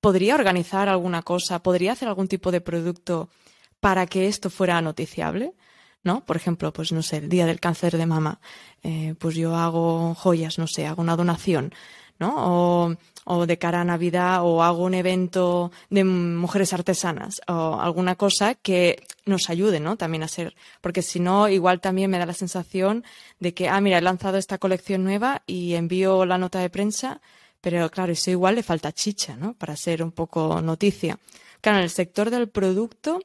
[0.00, 1.62] ¿Podría organizar alguna cosa?
[1.62, 3.28] ¿Podría hacer algún tipo de producto
[3.80, 5.52] para que esto fuera noticiable?
[6.08, 6.24] ¿No?
[6.24, 8.40] Por ejemplo, pues no sé, el día del cáncer de mama,
[8.82, 11.74] eh, pues yo hago joyas, no sé, hago una donación,
[12.18, 12.32] ¿no?
[12.36, 18.14] O, o, de cara a Navidad o hago un evento de mujeres artesanas o alguna
[18.16, 19.96] cosa que nos ayude, ¿no?
[19.96, 23.04] También a ser, porque si no, igual también me da la sensación
[23.38, 27.20] de que, ah, mira, he lanzado esta colección nueva y envío la nota de prensa,
[27.60, 29.52] pero claro, eso igual le falta chicha, ¿no?
[29.52, 31.18] Para ser un poco noticia.
[31.60, 33.20] Claro, en el sector del producto,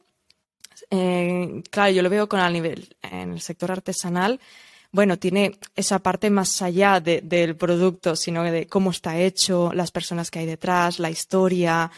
[0.90, 4.40] eh, claro, yo lo veo con el nivel, en el sector artesanal,
[4.92, 10.30] bueno, tiene esa parte más allá del producto, sino de cómo está hecho, las personas
[10.30, 11.90] que hay detrás, la historia,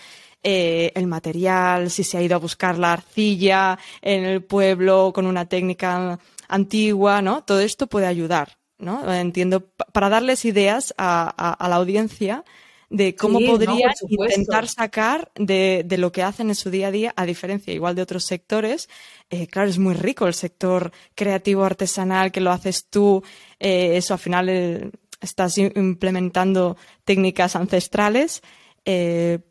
[0.42, 5.26] eh, el material, si se ha ido a buscar la arcilla en el pueblo con
[5.26, 7.44] una técnica antigua, ¿no?
[7.44, 9.14] Todo esto puede ayudar, ¿no?
[9.14, 12.46] Entiendo, para darles ideas a la audiencia
[12.90, 17.26] de cómo podría intentar sacar de, lo que hacen en su día a día, a
[17.26, 18.90] diferencia igual de otros sectores.
[19.30, 23.24] Eh, claro, es muy rico el sector creativo artesanal que lo haces tú.
[23.60, 28.42] Eh, eso al final eh, estás implementando técnicas ancestrales.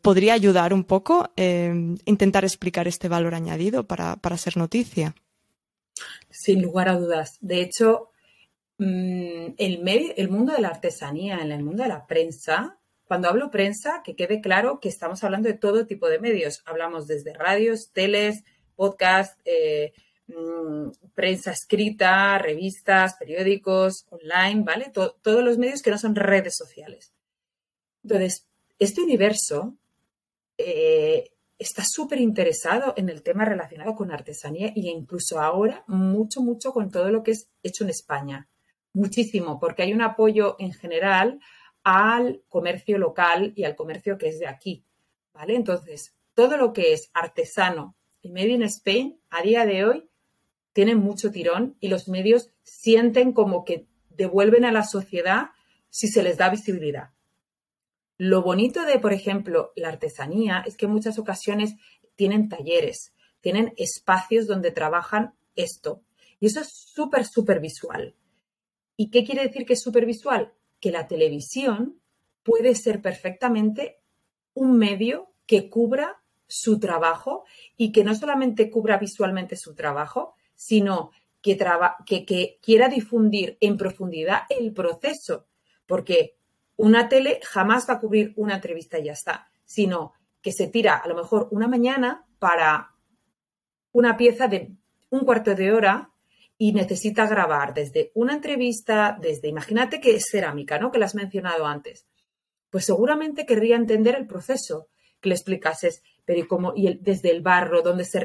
[0.01, 1.29] podría ayudar un poco
[2.05, 5.13] intentar explicar este valor añadido para, ser noticia.
[6.29, 7.37] Sin lugar a dudas.
[7.41, 8.11] De hecho,
[8.77, 13.29] mm, el, medio, el mundo de la artesanía, en el mundo de la prensa, cuando
[13.29, 16.61] hablo prensa, que quede claro que estamos hablando de todo tipo de medios.
[16.65, 18.43] Hablamos desde radios, teles,
[18.75, 19.93] podcast, eh,
[20.27, 24.91] mm, prensa escrita, revistas, periódicos, online, ¿vale?
[24.91, 27.13] todos los medios que no son redes sociales.
[28.03, 28.47] Entonces,
[28.79, 29.77] este universo
[30.57, 36.71] eh, está súper interesado en el tema relacionado con artesanía e incluso ahora mucho, mucho
[36.73, 38.49] con todo lo que es hecho en España.
[38.93, 41.39] Muchísimo, porque hay un apoyo en general
[41.85, 44.83] al comercio local y al comercio que es de aquí,
[45.33, 45.55] ¿vale?
[45.55, 50.09] Entonces, todo lo que es artesano y made in Spain a día de hoy
[50.73, 55.51] tiene mucho tirón y los medios sienten como que devuelven a la sociedad
[55.89, 57.11] si se les da visibilidad.
[58.17, 61.75] Lo bonito de, por ejemplo, la artesanía es que en muchas ocasiones
[62.15, 66.01] tienen talleres, tienen espacios donde trabajan esto.
[66.39, 68.15] Y eso es súper, súper visual.
[68.97, 70.51] ¿Y qué quiere decir que es súper visual?
[70.79, 72.01] Que la televisión
[72.43, 73.99] puede ser perfectamente
[74.53, 81.11] un medio que cubra su trabajo y que no solamente cubra visualmente su trabajo, sino
[81.41, 81.57] que,
[82.25, 85.47] que, quiera difundir en profundidad el proceso,
[85.85, 86.37] porque
[86.75, 90.95] una tele jamás va a cubrir una entrevista y ya está, sino que se tira
[90.95, 92.95] a lo mejor una mañana para
[93.91, 94.75] una pieza de
[95.09, 96.11] un cuarto de hora
[96.57, 100.91] y necesita grabar desde una entrevista, desde, imagínate que es cerámica, ¿no?
[100.91, 102.07] Que la has mencionado antes.
[102.69, 104.87] Pues seguramente querría entender el proceso,
[105.19, 108.19] que le explicases, pero y cómo, y desde el barro, dónde se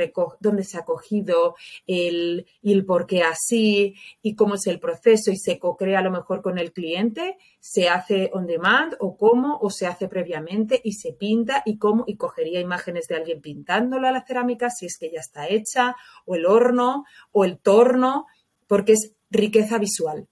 [0.65, 1.55] se ha cogido,
[1.87, 6.03] el, y el por qué así, y cómo es el proceso, y se co-crea a
[6.03, 10.81] lo mejor con el cliente, se hace on demand, o cómo, o se hace previamente,
[10.83, 14.87] y se pinta, y cómo, y cogería imágenes de alguien pintándola a la cerámica, si
[14.87, 18.27] es que ya está hecha, o el horno, o el torno,
[18.67, 20.29] porque es riqueza visual.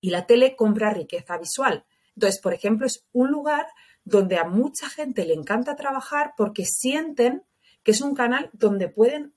[0.00, 1.84] Y la tele compra riqueza visual.
[2.14, 3.66] Entonces, por ejemplo, es un lugar
[4.04, 7.42] donde a mucha gente le encanta trabajar porque sienten
[7.82, 9.34] que es un canal donde pueden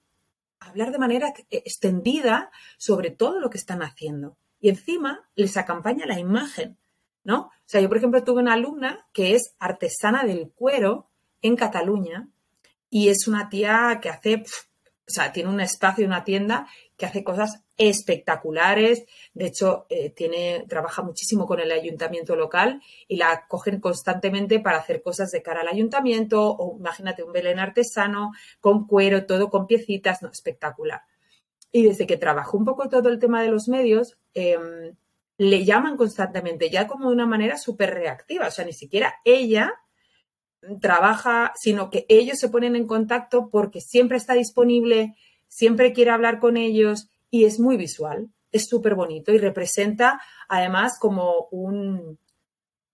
[0.60, 4.38] hablar de manera extendida sobre todo lo que están haciendo.
[4.60, 6.78] Y encima les acompaña la imagen,
[7.24, 7.42] ¿no?
[7.42, 11.10] O sea, yo, por ejemplo, tuve una alumna que es artesana del cuero
[11.42, 12.30] en Cataluña
[12.90, 16.68] y es una tía que hace, o sea, tiene un espacio, una tienda
[16.98, 19.06] que hace cosas espectaculares.
[19.34, 24.78] De hecho, eh, tiene, trabaja muchísimo con el ayuntamiento local y la cogen constantemente para
[24.78, 29.68] hacer cosas de cara al ayuntamiento o imagínate un Belén artesano con cuero, todo con
[29.68, 31.02] piecitas, no, espectacular.
[31.72, 34.96] Y desde que trabajó un poco todo el tema de los medios, em,
[35.38, 38.48] le llaman constantemente, ya como de una manera súper reactiva.
[38.48, 39.74] O sea, ni siquiera ella
[40.82, 45.16] trabaja, sino que ellos se ponen en contacto porque siempre está disponible,
[45.48, 50.98] siempre quiere hablar con ellos y es muy visual, es súper bonito y representa además
[51.00, 52.20] como un,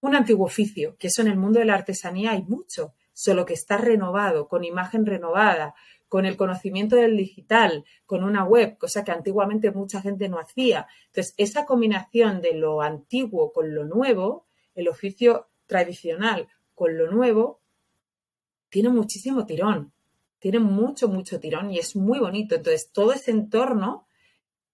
[0.02, 3.54] un antiguo oficio, que eso en el mundo de la artesanía hay mucho, solo que
[3.54, 5.76] está renovado, con imagen renovada,
[6.13, 10.86] con el conocimiento del digital, con una web, cosa que antiguamente mucha gente no hacía.
[11.08, 17.62] Entonces, esa combinación de lo antiguo con lo nuevo, el oficio tradicional con lo nuevo,
[18.70, 19.92] tiene muchísimo tirón,
[20.43, 22.56] tiene mucho, mucho tirón y es muy bonito.
[22.56, 24.10] Entonces, todo ese entorno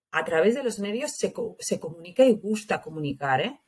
[0.10, 3.40] a través de los medios se, se comunica y gusta comunicar.
[3.42, 3.62] ¿eh?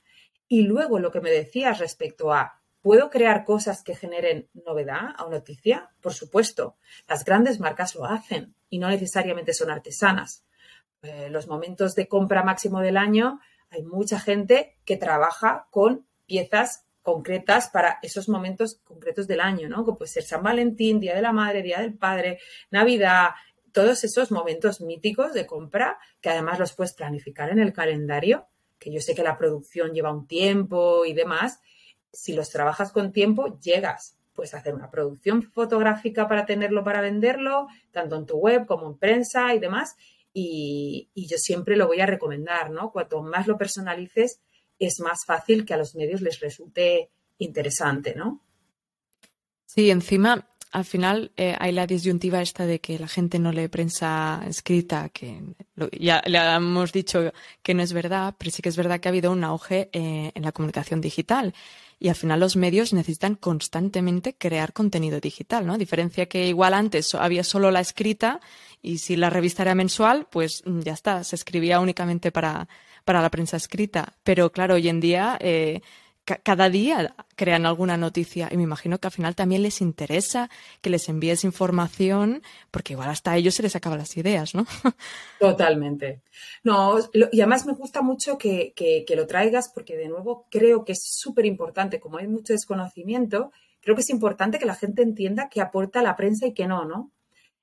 [0.48, 5.30] Y luego lo que me decías respecto a, ¿puedo crear cosas que generen novedad o
[5.30, 5.92] noticia?
[6.02, 6.76] Por supuesto,
[7.08, 10.44] las grandes marcas lo hacen y no necesariamente son artesanas.
[11.04, 16.88] eh, los momentos de compra máximo del año, hay mucha gente que trabaja con piezas
[17.02, 19.86] concretas para esos momentos concretos del año, ¿no?
[19.86, 23.32] Que puede ser San Valentín, Día de la Madre, Día del Padre, Navidad,
[23.72, 28.92] todos esos momentos míticos de compra que además los puedes planificar en el calendario, que
[28.92, 31.60] yo sé que la producción lleva un tiempo y demás.
[32.12, 34.18] Si los trabajas con tiempo, llegas.
[34.34, 38.98] Puedes hacer una producción fotográfica para tenerlo, para venderlo, tanto en tu web como en
[38.98, 39.96] prensa y demás.
[40.34, 42.92] Y yo siempre lo voy a recomendar, ¿no?
[42.92, 44.42] Cuanto más lo personalices,
[44.86, 48.42] es más fácil que a los medios les resulte interesante, ¿no?
[49.66, 53.68] Sí, encima, al final eh, hay la disyuntiva esta de que la gente no lee
[53.68, 55.42] prensa escrita, que
[56.00, 59.12] ya le hemos dicho que no es verdad, pero sí que es verdad que ha
[59.12, 61.54] habido un auge eh, en la comunicación digital.
[62.00, 65.78] Y al final los medios necesitan constantemente crear contenido digital, ¿no?
[65.78, 68.40] diferencia que igual antes había solo la escrita
[68.82, 72.68] y si la revista era mensual, pues mm, ya está, se escribía únicamente para,
[73.04, 74.14] para la prensa escrita.
[74.24, 75.82] Pero claro, hoy en día eh,
[76.24, 80.50] cada día crean alguna noticia y me imagino que al final también les interesa
[80.82, 84.66] que les envíes información porque igual hasta a ellos se les acaban las ideas, ¿no?
[85.40, 86.22] Totalmente.
[86.64, 90.86] No, y además me gusta mucho que, que, que lo traigas porque de nuevo creo
[90.86, 95.02] que es súper importante, como hay mucho desconocimiento, creo que es importante que la gente
[95.02, 97.12] entienda qué aporta la prensa y qué no, ¿no?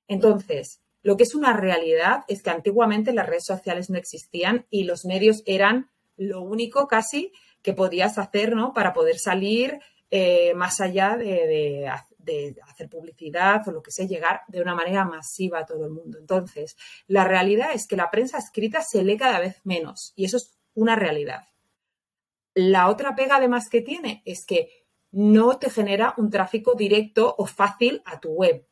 [0.07, 4.83] Entonces, lo que es una realidad es que antiguamente las redes sociales no existían y
[4.83, 7.31] los medios eran lo único casi
[7.61, 8.73] que podías hacer ¿no?
[8.73, 9.79] para poder salir
[10.11, 11.87] eh, más allá de,
[12.67, 16.19] hacer publicidad o lo que sea, llegar de una manera masiva a todo el mundo.
[16.19, 20.37] Entonces, la realidad es que la prensa escrita se lee cada vez menos y eso
[20.37, 21.47] es una realidad.
[22.53, 24.69] La otra pega además que tiene es que
[25.11, 28.68] no te genera un tráfico directo o fácil a tu web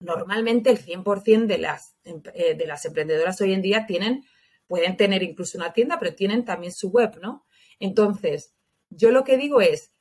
[0.00, 4.24] normalmente el 100% de las, em, eh, de las emprendedoras hoy en día tienen,
[4.66, 7.44] pueden tener incluso una tienda, pero tienen también su web, ¿no?
[7.78, 8.54] Entonces,
[8.88, 9.92] yo lo que digo es,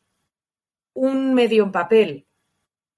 [0.94, 2.28] un medio en papel,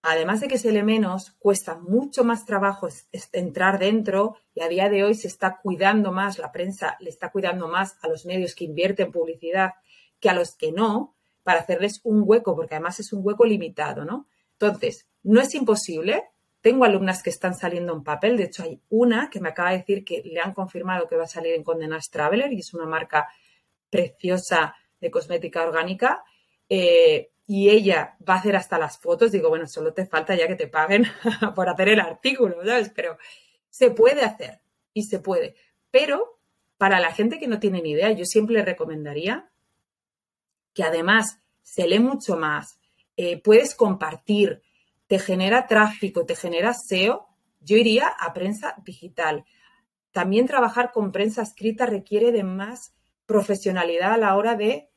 [0.02, 2.88] además de que se lee menos, cuesta mucho más trabajo
[3.32, 7.32] entrar dentro y a día de hoy se está cuidando más, la prensa le está
[7.32, 9.74] cuidando más a los medios que invierten publicidad
[10.20, 14.06] que a los que no, para hacerles un hueco, porque además es un hueco limitado,
[14.06, 14.28] ¿no?
[14.54, 16.31] Entonces, no es imposible,
[16.62, 19.80] tengo alumnas que están saliendo en papel, de hecho hay una que me acaba de
[19.80, 22.86] decir que le han confirmado que va a salir en Condenas Traveler y es una
[22.86, 23.28] marca
[23.89, 26.24] preciosa de cosmética orgánica.
[26.69, 29.32] Eh, y ella va a hacer hasta las fotos.
[29.32, 31.06] Digo, bueno, solo te falta ya que te paguen
[31.56, 32.91] por hacer el artículo, ¿sabes?
[32.95, 33.17] Pero
[33.69, 34.62] se puede hacer
[34.93, 35.56] y se puede.
[35.89, 36.39] Pero
[36.78, 39.52] para la gente que no tiene ni idea, yo siempre recomendaría
[40.74, 42.80] que además se lee mucho más,
[43.17, 44.62] eh, puedes compartir,
[45.12, 47.28] te genera tráfico, te genera SEO,
[47.60, 49.43] yo iría a prensa digital.
[50.13, 52.95] También trabajar con prensa escrita requiere de más
[53.26, 54.89] profesionalidad a la hora de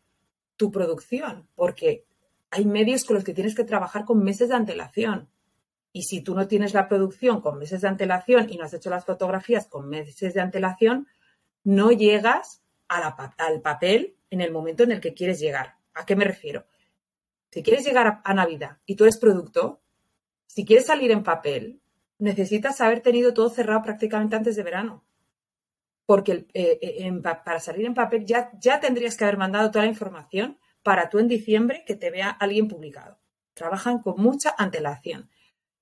[0.55, 2.07] tu producción, porque
[2.53, 5.29] hay medios con los que tienes que trabajar con meses de antelación.
[5.93, 8.91] Y si tú no tienes la producción con meses de antelación y no has hecho
[8.91, 11.09] las fotografías con meses de antelación,
[11.65, 15.75] no llegas al papel en el momento en el que quieres llegar.
[15.93, 16.67] ¿A qué me refiero?
[17.51, 19.81] Si quieres llegar a Navidad y tú eres producto,
[20.55, 21.83] si quieres salir en papel,
[22.19, 25.05] necesitas haber tenido todo cerrado prácticamente antes de verano.
[26.07, 27.13] Porque eh, eh,
[27.45, 31.27] para salir en papel ya, tendrías que haber mandado toda la información para tú en
[31.27, 33.19] diciembre que te vea alguien publicado.
[33.55, 35.29] Trabajan con mucha antelación.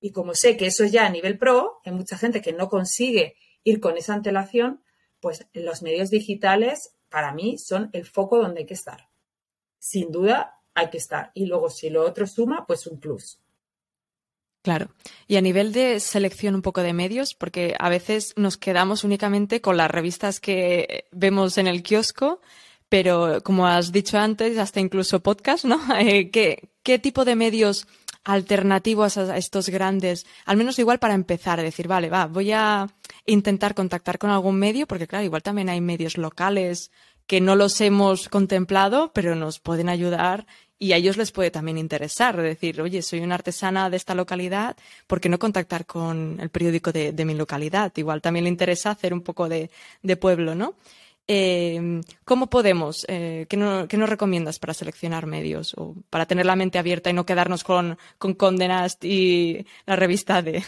[0.01, 3.37] Y como sé que eso ya a nivel pro, hay mucha gente que no consigue
[3.65, 4.83] ir con esa antelación,
[5.21, 9.11] pues los medios digitales para mí son el foco donde hay que estar.
[9.79, 11.31] Sin duda hay que estar.
[11.35, 13.42] Y luego si lo otro suma, pues un plus.
[14.63, 14.91] Claro.
[15.27, 19.61] Y a nivel de selección un poco de medios, porque a veces nos quedamos únicamente
[19.61, 22.41] con las revistas que vemos en el kiosco,
[22.89, 25.81] pero como has dicho antes, hasta incluso podcast, ¿no?
[25.99, 27.87] Eh, ¿qué, ¿Qué tipo de medios
[28.25, 32.87] alternativos a estos grandes, al menos igual para empezar, decir, vale, va, voy a
[33.27, 36.91] intentar contactar con algún medio, porque claro, igual también hay medios locales
[37.33, 40.47] que no los hemos contemplado, pero nos pueden ayudar
[40.79, 44.77] y a ellos les puede también interesar, decir, oye, soy una artesana de esta localidad,
[45.07, 47.91] ¿por qué no contactar con el periódico de, mi localidad?
[47.97, 49.71] Igual también le interesa hacer un poco de,
[50.21, 50.75] pueblo, ¿no?
[51.27, 53.07] Eh, ¿Cómo podemos?
[53.09, 57.25] Eh, ¿qué, nos recomiendas para seleccionar medios o para tener la mente abierta y no
[57.25, 60.63] quedarnos con, con Condenast y la revista de...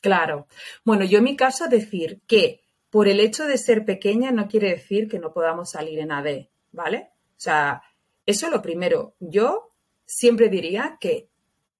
[0.00, 0.48] Claro.
[0.86, 2.61] Bueno, yo en mi caso decir que
[2.92, 6.48] por el hecho de ser pequeña no quiere decir que no podamos salir en AD,
[6.72, 7.08] ¿vale?
[7.30, 7.82] O sea,
[8.26, 9.14] eso lo primero.
[9.18, 9.70] Yo
[10.04, 11.30] siempre diría que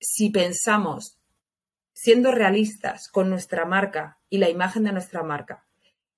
[0.00, 1.18] si pensamos,
[1.92, 5.66] siendo realistas con nuestra marca y la imagen de nuestra marca,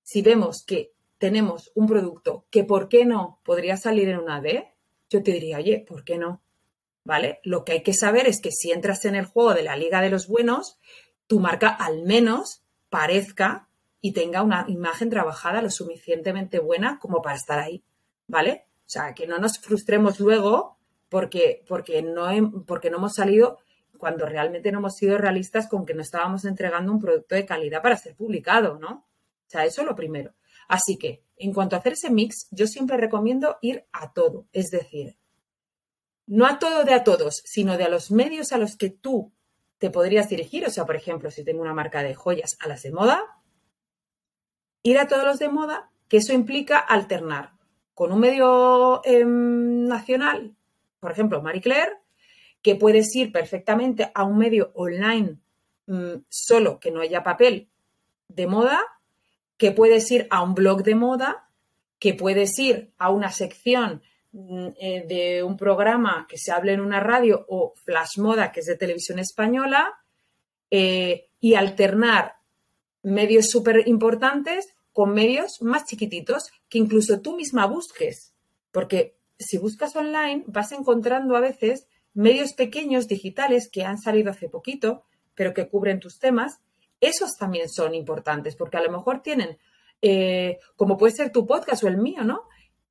[0.01, 3.41] si vemos que tenemos un producto que, ¿por qué no?
[3.43, 4.75] Podría salir en una D,
[5.09, 6.41] yo te diría, oye, ¿por qué no?
[7.03, 7.41] ¿Vale?
[7.43, 9.99] Lo que hay que saber es que si entras en el juego de la Liga
[9.99, 10.79] de los Buenos,
[11.27, 13.67] tu marca al menos parezca
[14.05, 17.83] y tenga una imagen trabajada lo suficientemente buena como para estar ahí,
[18.27, 18.67] ¿vale?
[18.81, 20.77] O sea, que no nos frustremos luego
[21.09, 22.27] porque, porque, no,
[22.67, 23.57] porque no hemos salido
[23.97, 27.81] cuando realmente no hemos sido realistas con que no estábamos entregando un producto de calidad
[27.81, 29.07] para ser publicado, ¿no?
[29.47, 30.35] O sea, eso es lo primero.
[30.67, 34.69] Así que, en cuanto a hacer ese mix, yo siempre recomiendo ir a todo, es
[34.69, 35.17] decir,
[36.27, 39.33] no a todo de a todos, sino de a los medios a los que tú
[39.79, 40.63] te podrías dirigir.
[40.67, 43.23] O sea, por ejemplo, si tengo una marca de joyas a las de moda,
[44.85, 47.53] ir a todos los de moda, que eso implica alternar
[47.95, 50.55] con un medio em, nacional,
[50.99, 51.93] por ejemplo, Marie Claire,
[52.61, 55.39] que puedes ir perfectamente a un medio online
[55.87, 57.69] mm, solo que no haya papel
[58.27, 58.79] de moda,
[59.57, 61.49] que puedes ir a un blog de moda,
[61.97, 66.81] que puedes ir a una sección mm, eh, de un programa que se hable en
[66.81, 69.95] una radio o Flash Moda, que es de televisión española,
[70.69, 72.35] eh, y alternar
[73.01, 78.33] medios súper importantes con medios más chiquititos que incluso tú misma busques.
[78.71, 84.47] Porque si buscas online vas encontrando a veces medios pequeños digitales que han salido hace
[84.47, 86.61] poquito, pero que cubren tus temas
[87.01, 89.57] esos también son importantes, porque a lo mejor tienen,
[90.01, 92.43] eh, como puede ser tu podcast o el mío, ¿no?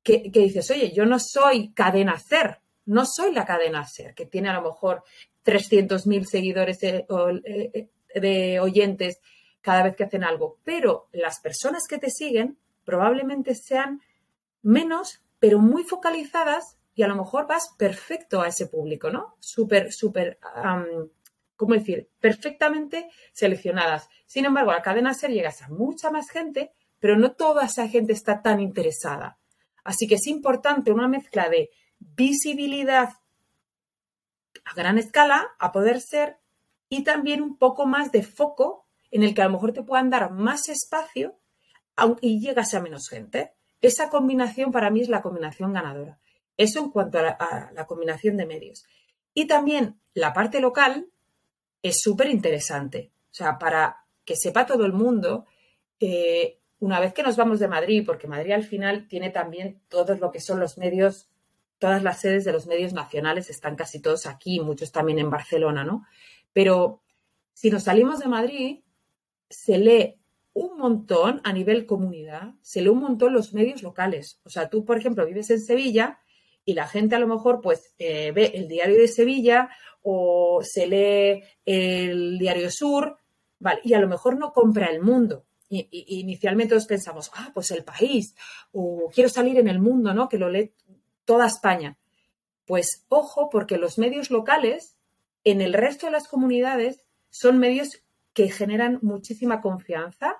[0.03, 4.49] Que, dices, oye, yo no soy cadena ser, no soy la cadena ser, que tiene
[4.49, 5.03] a lo mejor
[5.43, 7.07] 300.000 seguidores de,
[7.45, 9.19] eh, de oyentes
[9.65, 13.99] cada vez que hacen algo, pero las personas que te siguen probablemente sean
[14.61, 19.35] menos, pero muy focalizadas y a lo mejor vas perfecto a ese público, ¿no?
[19.39, 20.37] Súper, súper
[21.55, 24.07] ¿cómo decir?, perfectamente seleccionadas.
[24.27, 27.87] Sin embargo, a la cadena SER llegas a mucha más gente, pero no toda esa
[27.87, 29.39] gente está tan interesada.
[29.83, 33.09] Así que es importante una mezcla de visibilidad
[34.63, 36.37] a gran escala, a poder ser,
[36.87, 38.84] y también un poco más de foco
[39.15, 41.39] en el que a lo mejor te puedan dar más espacio
[42.19, 43.53] y llegas a menos gente.
[43.81, 46.19] Esa combinación para mí es la combinación ganadora.
[46.57, 48.85] Eso en cuanto a la combinación de medios.
[49.33, 51.07] Y también la parte local,
[51.81, 53.11] es súper interesante.
[53.31, 55.45] O sea, para que sepa todo el mundo,
[55.99, 60.19] eh, una vez que nos vamos de Madrid, porque Madrid al final tiene también todos
[60.19, 61.29] lo que son los medios,
[61.77, 65.83] todas las sedes de los medios nacionales están casi todos aquí, muchos también en Barcelona,
[65.83, 66.05] ¿no?
[66.53, 67.03] Pero
[67.53, 68.79] si nos salimos de Madrid,
[69.49, 70.15] se lee
[70.53, 74.39] un montón a nivel comunidad, se lee un montón los medios locales.
[74.45, 76.19] O sea, tú, por ejemplo, vives en Sevilla
[76.63, 79.69] y la gente a lo mejor pues eh, ve el diario de Sevilla
[80.01, 83.17] o se lee el diario Sur,
[83.59, 83.81] ¿vale?
[83.83, 85.45] Y a lo mejor no compra el mundo.
[85.67, 85.87] Y,
[86.19, 88.35] inicialmente todos pensamos, ah, pues el país,
[88.71, 90.29] o quiero salir en el mundo, ¿no?
[90.29, 90.73] Que lo lee
[91.25, 91.97] toda España.
[92.65, 94.95] Pues ojo, porque los medios locales
[95.43, 98.04] en el resto de las comunidades son medios
[98.35, 100.37] que generan muchísima confianza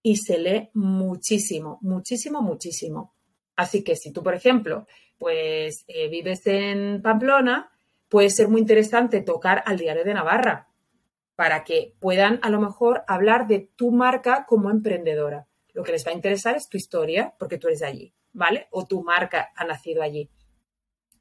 [0.00, 3.14] y se lee muchísimo, muchísimo, muchísimo.
[3.56, 4.86] Así que si tú, por ejemplo,
[5.18, 7.70] pues eh, vives en Pamplona,
[8.08, 10.68] puede ser muy interesante tocar al diario de Navarra
[11.34, 15.48] para que puedan a lo mejor hablar de tu marca como emprendedora.
[15.72, 18.68] Lo que les va a interesar es tu historia, porque tú eres de allí, ¿vale?
[18.70, 20.30] O tu marca ha nacido allí.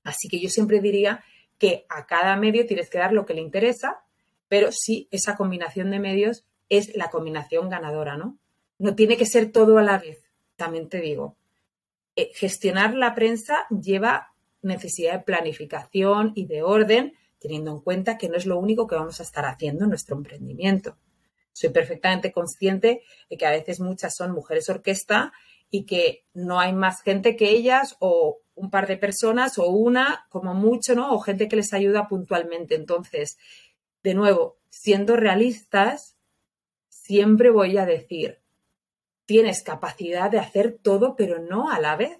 [0.03, 1.23] Así que yo siempre diría
[1.57, 4.03] que a cada medio tienes que dar lo que le interesa,
[4.51, 8.37] pero sí esa combinación de medios es la combinación ganadora, ¿no?
[8.79, 10.25] No tiene que ser todo a la vez,
[10.57, 11.37] también te digo.
[12.17, 18.27] Eh, gestionar la prensa lleva necesidad de planificación y de orden, teniendo en cuenta que
[18.27, 20.97] no es lo único que vamos a estar haciendo en nuestro emprendimiento.
[21.53, 25.31] Soy perfectamente consciente de que a veces muchas son mujeres orquesta
[25.69, 30.25] y que no hay más gente que ellas o un par de personas o una
[30.27, 31.13] como mucho, ¿no?
[31.13, 32.75] O gente que les ayuda puntualmente.
[32.75, 33.37] Entonces,
[34.03, 36.17] de nuevo, siendo realistas,
[36.89, 38.41] siempre voy a decir,
[39.25, 42.19] tienes capacidad de hacer todo, pero no a la vez,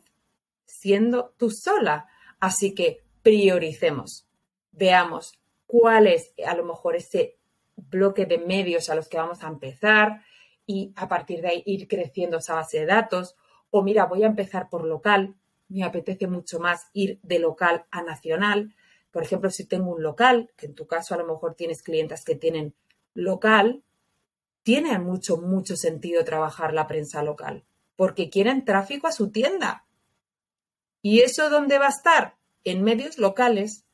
[0.66, 2.08] siendo tú sola.
[2.40, 4.28] Así que prioricemos,
[4.72, 7.38] veamos cuál es a lo mejor ese
[7.76, 10.24] bloque de medios a los que vamos a empezar
[10.66, 13.36] y a partir de ahí ir creciendo esa base de datos.
[13.70, 15.36] O mira, voy a empezar por local,
[15.70, 18.76] me apetece mucho más ir de local a nacional.
[19.12, 22.24] Por ejemplo, si tengo un local, que en tu caso a lo mejor tienes clientes
[22.24, 22.74] que tienen
[23.14, 23.84] local,
[24.64, 27.64] tiene mucho, mucho sentido trabajar la prensa local,
[27.95, 29.86] porque quieren tráfico a su tienda.
[31.01, 32.38] ¿Y eso dónde va a estar?
[32.64, 33.86] En medios locales.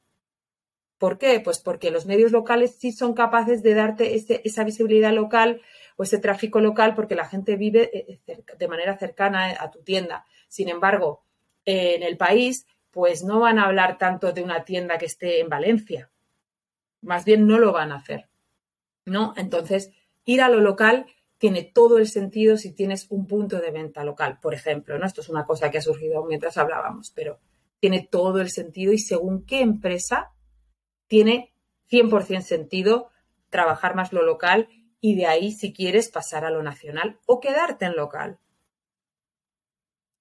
[0.98, 1.40] ¿Por qué?
[1.40, 5.62] Pues porque los medios locales sí son capaces de darte esa visibilidad local
[5.96, 8.20] o ese tráfico local porque la gente vive eh,
[8.58, 10.26] de manera cercana a tu tienda.
[10.48, 11.24] Sin embargo,
[11.66, 12.66] en el país,
[12.98, 16.10] pues no van a hablar tanto de una tienda que esté en Valencia.
[17.04, 18.28] Más bien no lo van a hacer.
[19.06, 19.36] ¿No?
[19.38, 19.92] Entonces,
[20.26, 21.06] ir a lo local
[21.38, 25.06] tiene todo el sentido si tienes un punto de venta local, por ejemplo, ¿no?
[25.06, 27.40] Esto es una cosa que ha surgido mientras hablábamos, pero
[27.80, 30.32] tiene todo el sentido y según qué empresa
[31.06, 31.54] tiene
[31.92, 33.12] 100% sentido
[33.52, 34.70] trabajar más lo local
[35.00, 38.40] y de ahí si quieres pasar a lo nacional o quedarte en local.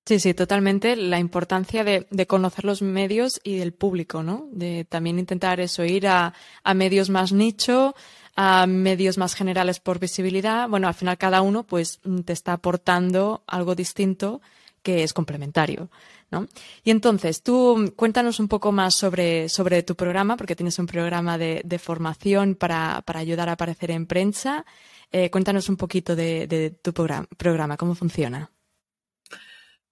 [0.06, 0.94] Sí, sí, totalmente.
[0.94, 4.48] La importancia de, conocer los medios y del público, ¿no?
[4.52, 6.32] De también intentar eso, ir a,
[6.76, 7.96] medios más nicho,
[8.36, 10.68] a medios más generales por visibilidad.
[10.68, 14.40] Bueno, al final cada uno pues te está aportando algo distinto
[14.84, 15.90] que es complementario.
[16.30, 16.46] ¿no?
[16.84, 21.36] Y entonces, tú cuéntanos un poco más sobre, sobre tu programa, porque tienes un programa
[21.36, 24.64] de, formación para, ayudar a aparecer en prensa.
[25.10, 28.52] Eh, cuéntanos un poquito de, tu programa, cómo funciona.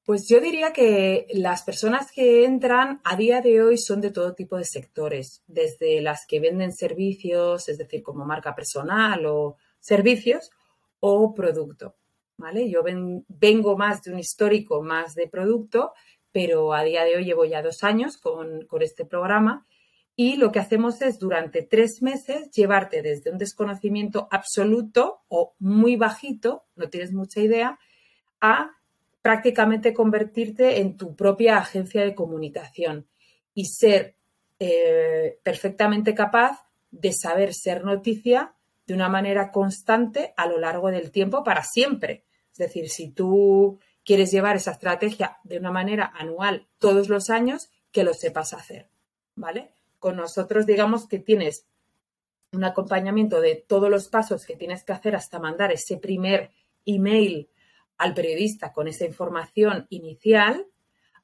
[0.04, 4.34] Pues yo diría que las personas que entran a día de hoy son de todo
[4.34, 10.50] tipo de sectores, desde las que venden servicios, es decir, como marca personal o servicios,
[11.00, 11.96] o producto.
[12.36, 12.68] ¿vale?
[12.68, 12.82] Yo
[13.28, 15.92] vengo más de un histórico, más de producto,
[16.32, 19.66] pero a día de hoy llevo ya dos años con, este programa
[20.16, 25.96] y lo que hacemos es durante tres meses llevarte desde un desconocimiento absoluto o muy
[25.96, 27.78] bajito, no tienes mucha idea,
[28.40, 28.72] a
[29.24, 33.08] prácticamente convertirte en tu propia agencia de comunicación
[33.54, 34.18] y ser
[34.58, 38.54] eh, perfectamente capaz de saber ser noticia
[38.86, 42.26] de una manera constante a lo largo del tiempo para siempre.
[42.52, 47.70] Es decir, si tú quieres llevar esa estrategia de una manera anual todos los años,
[47.92, 48.90] que lo sepas hacer,
[49.36, 49.70] ¿vale?
[49.98, 51.64] Con nosotros, digamos que tienes
[52.52, 56.50] un acompañamiento de todos los pasos que tienes que hacer hasta mandar ese primer
[56.84, 57.48] email
[57.98, 60.66] al periodista con esa información inicial,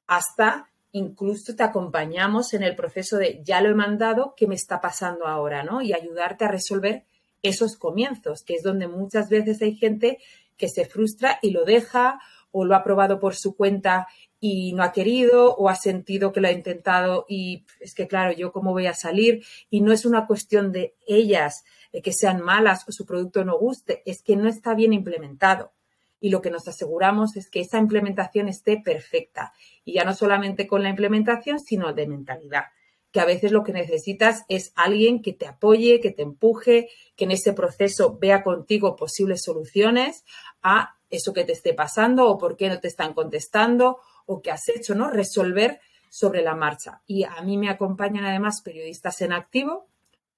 [0.06, 4.80] hasta incluso te acompañamos en el proceso de ya lo he mandado, ¿qué me está
[4.80, 5.62] pasando ahora?
[5.62, 5.82] ¿no?
[5.82, 7.04] Y ayudarte a resolver
[7.42, 10.18] esos comienzos, que es donde muchas veces hay gente
[10.56, 12.20] que se frustra y lo deja
[12.52, 14.08] o lo ha probado por su cuenta
[14.40, 18.32] y no ha querido o ha sentido que lo ha intentado y es que claro,
[18.32, 22.42] yo cómo voy a salir y no es una cuestión de ellas eh, que sean
[22.42, 25.72] malas o su producto no guste, es que no está bien implementado.
[26.20, 29.52] Y lo que nos aseguramos es que esa implementación esté perfecta.
[29.84, 32.64] Y ya no solamente con la implementación, sino de mentalidad
[33.12, 37.24] que a veces lo que necesitas es alguien que te apoye, que te empuje, que
[37.24, 40.24] en ese proceso vea contigo posibles soluciones
[40.62, 44.52] a eso que te esté pasando o por qué no te están contestando o qué
[44.52, 45.10] has hecho, ¿no?
[45.10, 47.02] Resolver sobre la marcha.
[47.06, 49.88] Y a mí me acompañan además periodistas en activo,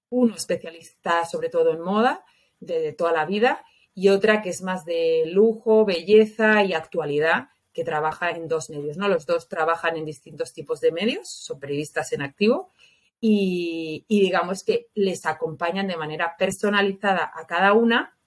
[0.08, 2.24] uno especialista sobre todo en moda
[2.60, 3.64] de toda la vida
[3.94, 8.96] y otra que es más de lujo, belleza y actualidad, que trabaja en dos medios,
[8.96, 9.08] ¿no?
[9.08, 12.70] Los dos trabajan en distintos tipos de medios, son periodistas en activo
[13.20, 18.18] y, digamos que les acompañan de manera personalizada a cada una,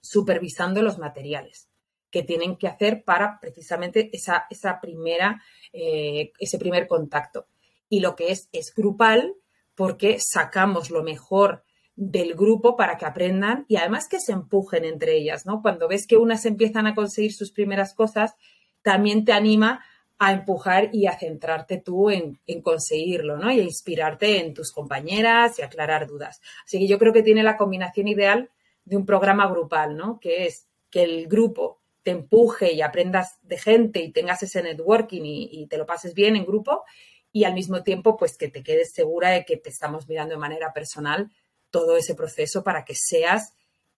[0.00, 1.68] supervisando los materiales
[2.10, 5.42] que tienen que hacer para precisamente esa, esa primera,
[5.72, 7.46] eh, ese primer contacto.
[7.88, 9.36] Y lo que es es grupal
[9.74, 11.64] porque sacamos lo mejor
[12.10, 15.62] del grupo para que aprendan y además que se empujen entre ellas, ¿no?
[15.62, 18.34] Cuando ves que unas empiezan a conseguir sus primeras cosas,
[18.82, 19.84] también te anima
[20.18, 23.52] a empujar y a centrarte tú en, conseguirlo, ¿no?
[23.52, 26.40] Y a inspirarte en tus compañeras y aclarar dudas.
[26.64, 28.50] Así que yo creo que tiene la combinación ideal
[28.84, 30.18] de un programa grupal, ¿no?
[30.18, 35.22] Que es que el grupo te empuje y aprendas de gente y tengas ese networking
[35.22, 36.82] y, y, te lo pases bien en grupo
[37.30, 40.40] y al mismo tiempo pues que te quedes segura de que te estamos mirando de
[40.40, 41.30] manera personal
[41.72, 43.54] todo ese proceso para que seas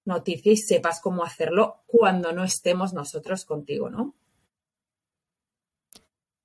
[0.06, 4.14] noticia y sepas cómo hacerlo cuando no estemos nosotros contigo, ¿no?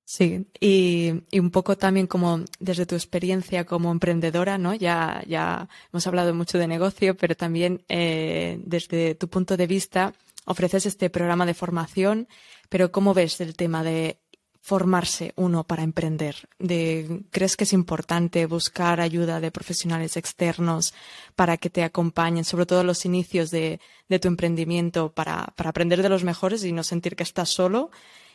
[0.03, 4.73] Sí, y, un poco también como desde tu experiencia como emprendedora, ¿no?
[4.73, 10.13] Ya, ya hemos hablado mucho de negocio, pero también eh, desde tu punto de vista
[10.45, 12.27] ofreces este programa de formación,
[12.69, 14.17] pero ¿cómo ves el tema de
[14.61, 16.49] formarse uno para emprender?
[16.59, 20.93] De, ¿Crees que es importante buscar ayuda de profesionales externos
[21.35, 23.79] para que te acompañen, sobre todo los inicios de,
[24.21, 27.91] tu emprendimiento, para, para aprender de los mejores y no sentir que estás solo?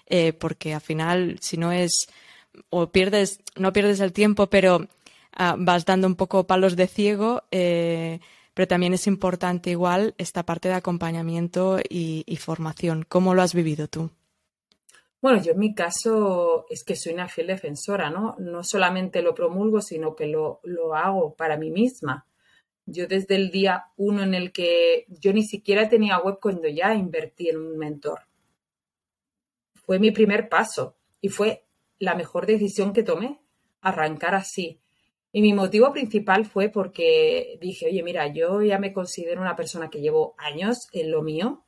[0.06, 2.08] Eh, porque al final, si no es,
[2.70, 4.88] o pierdes, no pierdes el tiempo, pero
[5.32, 8.20] ah, vas dando un poco palos de ciego, eh,
[8.54, 13.04] pero también es importante igual esta parte de acompañamiento y, formación.
[13.08, 14.10] ¿Cómo lo has vivido tú?
[15.24, 18.36] Bueno, yo en mi caso es que soy una fiel defensora, ¿no?
[18.38, 22.26] No solamente lo promulgo, sino que lo, lo hago para mí misma.
[22.84, 26.92] Yo desde el día uno en el que yo ni siquiera tenía web cuando ya
[26.92, 28.20] invertí en un mentor.
[29.86, 31.64] Fue mi primer paso y fue
[31.98, 33.40] la mejor decisión que tomé,
[33.80, 34.82] arrancar así.
[35.32, 39.88] Y mi motivo principal fue porque dije, oye, mira, yo ya me considero una persona
[39.88, 41.64] que llevo años en lo mío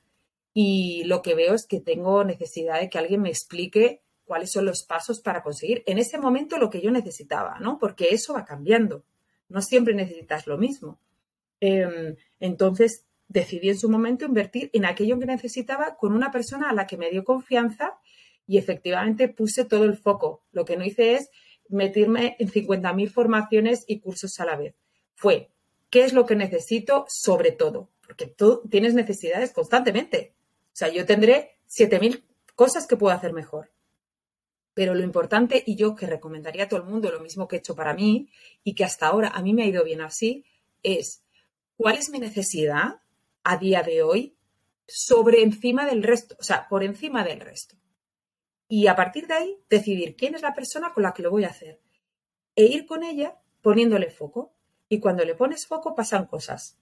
[0.59, 4.65] y lo que veo es que tengo necesidad de que alguien me explique cuáles son
[4.65, 7.79] los pasos para conseguir en ese momento lo que yo necesitaba, ¿no?
[7.79, 9.05] Porque eso va cambiando.
[9.51, 10.99] No siempre necesitas lo mismo.
[11.61, 16.73] Em, entonces decidí en su momento invertir en aquello que necesitaba con una persona a
[16.73, 17.99] la que me dio confianza
[18.47, 20.43] y efectivamente puse todo el foco.
[20.53, 21.29] Lo que no hice es
[21.69, 24.75] meterme en 50.000 formaciones y cursos a la vez.
[25.17, 25.51] Fue,
[25.91, 27.91] ¿qué es lo que necesito sobre todo?
[28.07, 30.33] Porque tú tienes necesidades constantemente.
[30.77, 32.23] O sea, yo tendré 7.000
[32.55, 33.73] cosas que puedo hacer mejor.
[34.75, 37.59] Pero lo importante, y yo que recomendaría a todo el mundo lo mismo que he
[37.61, 38.29] hecho para mí,
[38.63, 40.45] y que hasta ahora a mí me ha ido bien así,
[40.83, 41.25] es
[41.79, 43.01] cuál es mi necesidad
[43.43, 44.37] a día de hoy
[44.87, 47.77] sobre encima del resto, o sea, por encima del resto.
[48.69, 51.45] Y a partir de ahí, decidir quién es la persona con la que lo voy
[51.45, 51.81] a hacer.
[52.55, 54.53] E ir con ella poniéndole foco.
[54.91, 56.79] Y cuando le pones foco, pasan cosas.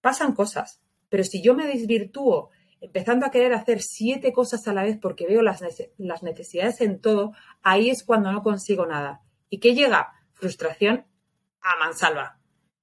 [0.00, 0.80] Pasan cosas.
[1.08, 2.50] Pero si yo me desvirtúo
[2.86, 5.62] empezando a querer hacer siete cosas a la vez porque veo las,
[5.98, 7.32] las necesidades en todo,
[7.62, 9.22] ahí es cuando no consigo nada.
[9.50, 10.12] ¿Y qué llega?
[10.32, 11.06] Frustración
[11.60, 12.38] a mansalva.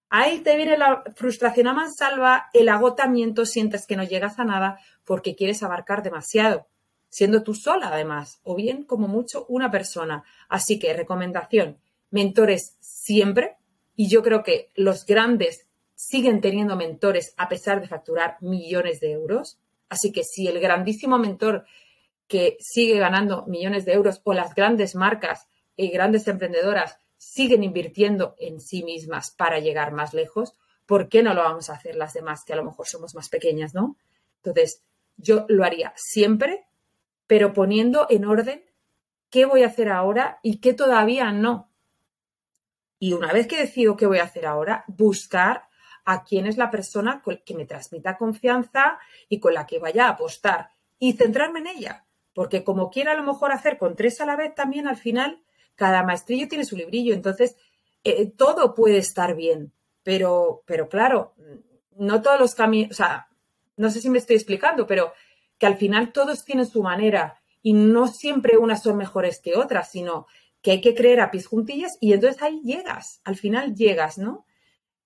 [0.09, 4.79] Ahí te viene la frustración a mansalva, el agotamiento, sientes que no llegas a nada
[5.03, 6.67] porque quieres abarcar demasiado
[7.13, 10.23] siendo tú sola además, o bien como mucho una persona.
[10.49, 11.77] Así que recomendación,
[12.09, 13.57] mentores siempre,
[13.95, 19.11] y yo creo que los grandes siguen teniendo mentores a pesar de facturar millones de
[19.11, 19.59] euros.
[19.89, 21.65] Así que si el grandísimo mentor
[22.27, 28.35] que sigue ganando millones de euros o las grandes marcas y grandes emprendedoras siguen invirtiendo
[28.37, 30.53] en sí mismas para llegar más lejos,
[30.85, 33.29] ¿por qué no lo vamos a hacer las demás que a lo mejor somos más
[33.29, 33.97] pequeñas, no?
[34.37, 34.83] Entonces,
[35.17, 36.65] yo lo haría siempre
[37.27, 38.63] pero poniendo en orden
[39.29, 41.69] qué voy a hacer ahora y qué todavía no.
[42.99, 45.63] Y una vez que decido qué voy a hacer ahora, buscar
[46.05, 48.99] a quién es la persona que me transmita confianza
[49.29, 52.05] y con la que vaya a apostar y centrarme en ella.
[52.33, 55.41] Porque como quiera a lo mejor hacer con tres a la vez, también al final
[55.75, 57.13] cada maestrillo tiene su librillo.
[57.13, 57.55] Entonces,
[58.03, 59.71] eh, todo puede estar bien.
[60.03, 61.33] Pero, pero claro,
[61.97, 63.29] no todos los caminos, o sea,
[63.77, 65.13] no sé si me estoy explicando, pero
[65.57, 69.91] que al final todos tienen su manera y no siempre unas son mejores que otras,
[69.91, 70.27] sino
[70.61, 74.45] que hay que creer a pies juntillas y entonces ahí llegas, al final llegas, ¿no?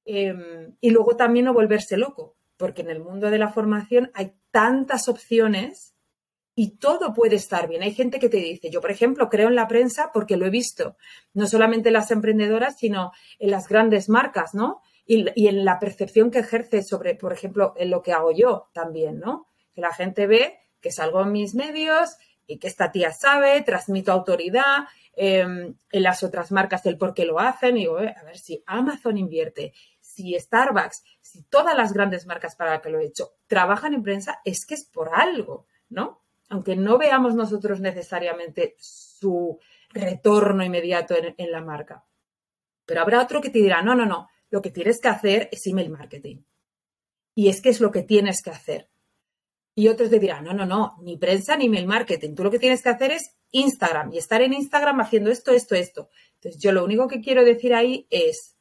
[0.09, 4.33] Em, y luego también no volverse loco, porque en el mundo de la formación hay
[4.51, 5.95] tantas opciones
[6.55, 7.83] y todo puede estar bien.
[7.83, 10.49] Hay gente que te dice, yo por ejemplo creo en la prensa porque lo he
[10.49, 10.95] visto,
[11.33, 14.81] no solamente en las emprendedoras, sino en las grandes marcas, ¿no?
[15.05, 18.69] Y, y en la percepción que ejerce sobre, por ejemplo, en lo que hago yo
[18.73, 19.47] también, ¿no?
[19.77, 24.11] que la gente ve que salgo en mis medios y que esta tía sabe, transmito
[24.11, 27.77] autoridad em, en las otras marcas el por qué lo hacen.
[27.77, 29.73] Y digo, a ver, si Amazon invierte,
[30.17, 34.01] si Starbucks, si todas las grandes marcas para las que lo he hecho trabajan en
[34.01, 36.23] prensa, es que es por algo, ¿no?
[36.49, 39.59] Aunque no veamos nosotros necesariamente su
[39.89, 42.03] retorno inmediato en, en la marca.
[42.85, 45.67] Pero habrá otro que te dirá, no, no, no, lo que tienes que hacer es
[45.67, 46.37] email marketing.
[47.35, 48.89] Y es que es lo que tienes que hacer.
[49.75, 52.33] Y otros te dirán, no, no, no, ni prensa ni mail marketing.
[52.33, 55.75] Tú lo que tienes que hacer es Instagram y estar en Instagram haciendo esto, esto,
[55.75, 56.09] esto.
[56.35, 58.57] Entonces, yo lo único que quiero decir ahí es,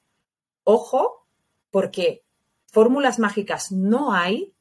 [0.64, 1.25] ojo,
[1.76, 2.24] porque
[2.72, 4.54] fórmulas mágicas no hay,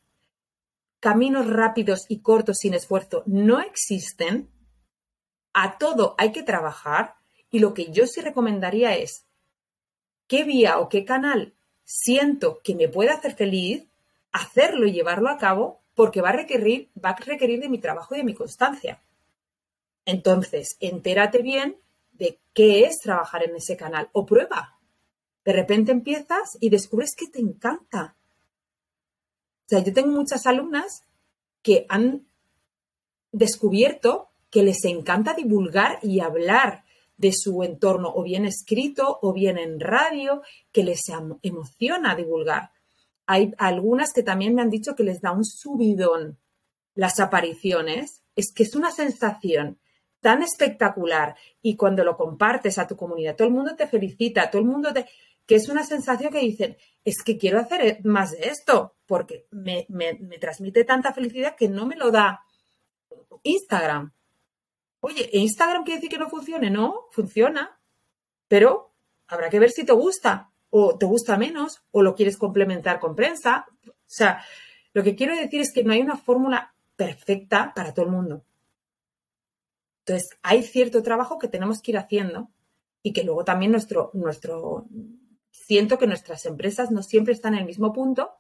[1.00, 4.52] caminos rápidos y cortos sin esfuerzo no existen,
[5.54, 7.16] a todo hay que trabajar
[7.50, 9.26] y lo que yo sí recomendaría es
[10.28, 11.54] qué vía o qué canal
[11.86, 13.88] siento que me puede hacer feliz,
[14.34, 18.14] hacerlo y llevarlo a cabo porque va a requerir, va a requerir de mi trabajo
[18.14, 19.02] y de mi constancia.
[20.04, 21.78] Entonces, entérate bien
[22.12, 24.75] de qué es trabajar en ese canal o prueba.
[25.46, 28.16] De repente empiezas y descubres que te encanta.
[29.66, 31.04] O sea, yo tengo muchas alumnas
[31.62, 32.26] que han
[33.32, 36.84] descubierto que les encanta divulgar y hablar
[37.18, 40.42] de su entorno, o bien escrito, o bien en radio,
[40.74, 41.02] que les
[41.42, 42.72] emociona divulgar
[43.26, 46.38] hay algunas que también me han dicho que les da un subidón
[46.94, 48.22] las apariciones.
[48.36, 49.80] Es que es una sensación
[50.20, 54.62] tan espectacular y cuando lo compartes a tu comunidad, todo el mundo te felicita, todo
[54.62, 55.08] el mundo te...
[55.46, 59.86] que es una sensación que dicen, es que quiero hacer más de esto, porque me,
[59.90, 62.42] me, me transmite tanta felicidad que no me lo da
[63.44, 64.12] Instagram.
[65.02, 66.70] Oye, ¿Instagram quiere decir que no funcione?
[66.70, 67.80] No, funciona,
[68.48, 68.94] pero
[69.28, 73.16] habrá que ver si te gusta o te gusta menos, o lo quieres complementar con
[73.16, 73.66] prensa.
[73.88, 74.44] O sea,
[74.94, 78.44] lo que quiero decir es que no hay una fórmula perfecta para todo el mundo.
[80.00, 82.50] Entonces, hay cierto trabajo que tenemos que ir haciendo
[83.02, 84.86] y que luego también nuestro, nuestro,
[85.66, 88.34] siento que nuestras empresas no siempre están en el mismo punto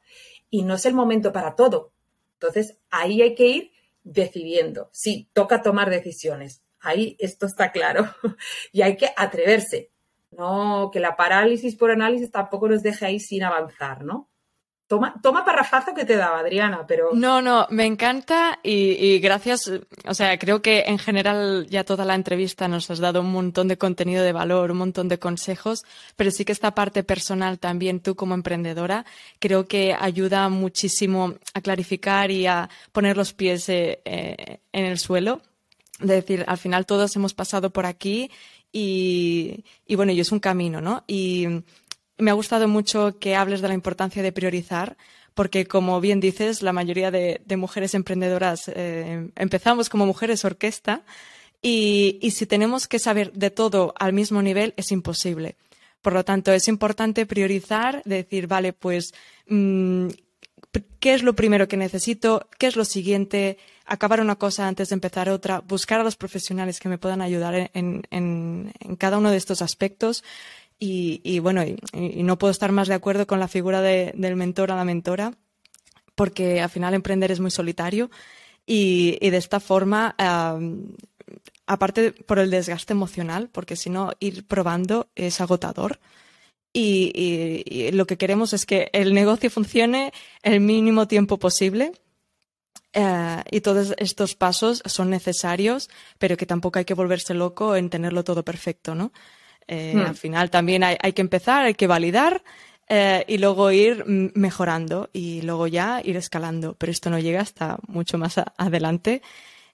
[0.49, 1.91] y no es el momento para todo.
[2.33, 3.71] Entonces, ahí hay que ir
[4.03, 4.89] decidiendo.
[4.91, 6.61] Sí, toca tomar decisiones.
[6.79, 8.07] Ahí esto está claro.
[8.71, 9.91] y hay que atreverse.
[10.31, 14.29] No, que la parálisis por análisis tampoco nos deje ahí sin avanzar, ¿no?
[14.87, 17.09] Toma, toma parrafazo que te daba, Adriana, pero...
[17.13, 19.71] No, no, me encanta y, gracias,
[20.07, 23.67] o sea, creo que en general ya toda la entrevista nos has dado un montón
[23.67, 27.99] de contenido de valor, un montón de consejos, pero sí que esta parte personal también,
[27.99, 29.07] tú como emprendedora,
[29.39, 34.99] creo que ayuda muchísimo a clarificar y a poner los pies eh, eh, en el
[34.99, 35.41] suelo.
[35.99, 38.29] Es decir, al final todos hemos pasado por aquí
[38.71, 41.03] y, y bueno, y es un camino, ¿no?
[41.07, 41.47] Y
[42.17, 44.97] me ha gustado mucho que hables de la importancia de priorizar,
[45.33, 51.03] porque como bien dices, la mayoría de, mujeres emprendedoras eh, empezamos como mujeres orquesta
[51.61, 55.55] y, si tenemos que saber de todo al mismo nivel es imposible.
[56.01, 59.13] Por lo tanto, es importante priorizar, decir, vale, pues,
[59.47, 60.09] mm,
[60.99, 62.47] ¿qué es lo primero que necesito?
[62.59, 63.57] ¿Qué es lo siguiente?
[63.87, 67.71] Acabar una cosa antes de empezar otra, buscar a los profesionales que me puedan ayudar
[67.73, 70.23] en, en cada uno de estos aspectos
[70.77, 74.75] y, bueno, y, no puedo estar más de acuerdo con la figura del mentor a
[74.75, 75.33] la mentora,
[76.15, 78.09] porque al final emprender es muy solitario
[78.65, 80.15] y, de esta forma,
[81.65, 85.99] aparte por el desgaste emocional, porque si no, ir probando es agotador.
[86.73, 90.11] Y, lo que queremos es que el negocio funcione
[90.43, 91.93] el mínimo tiempo posible.
[92.97, 97.89] Eh, y todos estos pasos son necesarios, pero que tampoco hay que volverse loco en
[97.89, 99.11] tenerlo todo perfecto, ¿no?
[99.67, 99.99] Eh, hmm.
[100.01, 102.43] Al final también hay, que empezar, hay que validar
[102.87, 106.75] eh, y luego ir mejorando y luego ya ir escalando.
[106.77, 109.21] Pero esto no llega hasta mucho más adelante.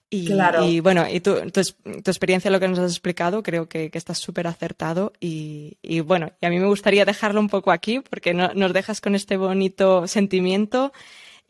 [0.08, 0.30] Y,
[0.64, 4.18] y, bueno, y tu, tu, experiencia, lo que nos has explicado, creo que, que estás
[4.18, 5.14] súper acertado.
[5.20, 8.74] Y, y, bueno, y a mí me gustaría dejarlo un poco aquí porque no, nos
[8.74, 10.92] dejas con este bonito sentimiento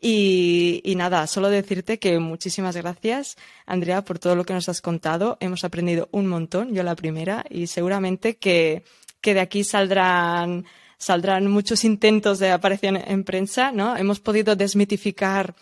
[0.05, 5.37] y, nada, solo decirte que muchísimas gracias, Andrea, por todo lo que nos has contado.
[5.39, 8.83] Hemos aprendido un montón, yo la primera, y seguramente que,
[9.21, 10.65] de aquí saldrán,
[10.97, 13.95] saldrán muchos intentos de aparición en prensa, ¿no?
[13.95, 15.55] Hemos podido desmitificar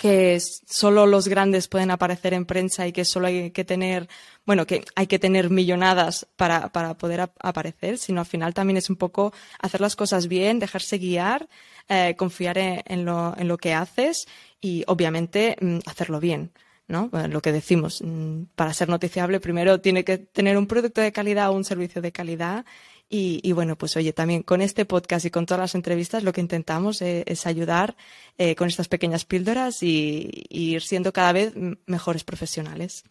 [0.00, 4.08] que solo los grandes pueden aparecer en prensa y que solo hay que tener,
[4.46, 8.88] bueno, que hay que tener millonadas para, para poder aparecer, sino al final también es
[8.88, 11.48] un poco hacer las cosas bien, dejarse guiar
[11.90, 14.26] eh, confiar en, lo, que haces
[14.58, 16.52] y obviamente mm, hacerlo bien.
[16.86, 17.10] ¿no?
[17.28, 21.50] lo que decimos, mm, para ser noticiable primero tiene que tener un producto de calidad
[21.50, 22.64] o un servicio de calidad
[23.12, 26.40] y, bueno, pues oye, también con este podcast y con todas las entrevistas lo que
[26.40, 27.96] intentamos eh, es ayudar
[28.38, 31.52] eh, con estas pequeñas píldoras y, ir siendo cada vez
[31.86, 33.02] mejores profesionales.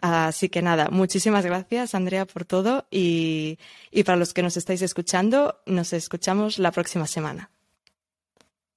[0.00, 3.58] Así que nada, muchísimas gracias Andrea por todo y
[4.06, 7.50] para los que nos estáis escuchando, nos escuchamos la próxima semana.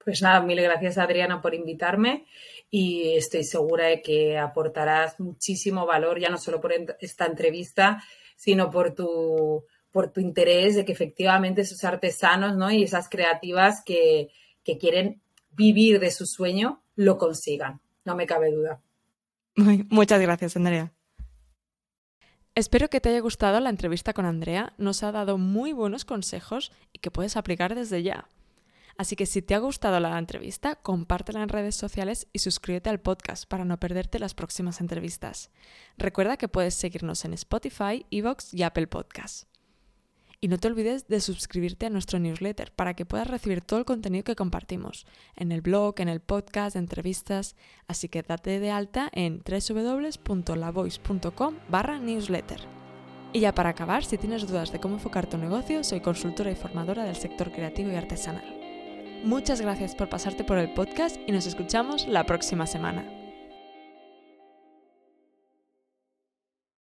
[0.03, 2.25] Pues nada, mil gracias Adriana por invitarme
[2.69, 8.03] y estoy segura de que aportarás muchísimo valor, ya no solo por esta entrevista,
[8.35, 9.65] sino por tu,
[9.95, 12.69] por tu interés de que efectivamente esos artesanos ¿no?
[12.69, 14.27] y esas creativas que,
[14.61, 15.21] que quieren
[15.51, 17.79] vivir de su sueño lo consigan.
[18.03, 18.81] No me cabe duda.
[19.55, 20.91] Muchas gracias, Andrea.
[22.55, 24.73] Espero que te haya gustado la entrevista con Andrea.
[24.77, 28.27] Nos ha dado muy buenos consejos y que puedes aplicar desde ya.
[28.97, 32.99] Así que si te ha gustado la entrevista, compártela en redes sociales y suscríbete al
[32.99, 35.51] podcast para no perderte las próximas entrevistas.
[35.97, 39.47] Recuerda que puedes seguirnos en Spotify, Evox y Apple Podcasts.
[40.45, 43.85] Y no te olvides de suscribirte a nuestro newsletter para que puedas recibir todo el
[43.85, 47.55] contenido que compartimos en el blog, en el podcast, entrevistas.
[47.87, 52.61] Así que date de alta en www.lavoice.com barra newsletter.
[53.33, 56.55] Y ya para acabar, si tienes dudas de cómo enfocar tu negocio, soy consultora y
[56.55, 58.45] formadora del sector creativo y artesanal.
[59.23, 63.24] Muchas gracias por pasarte por el podcast y nos escuchamos la próxima semana.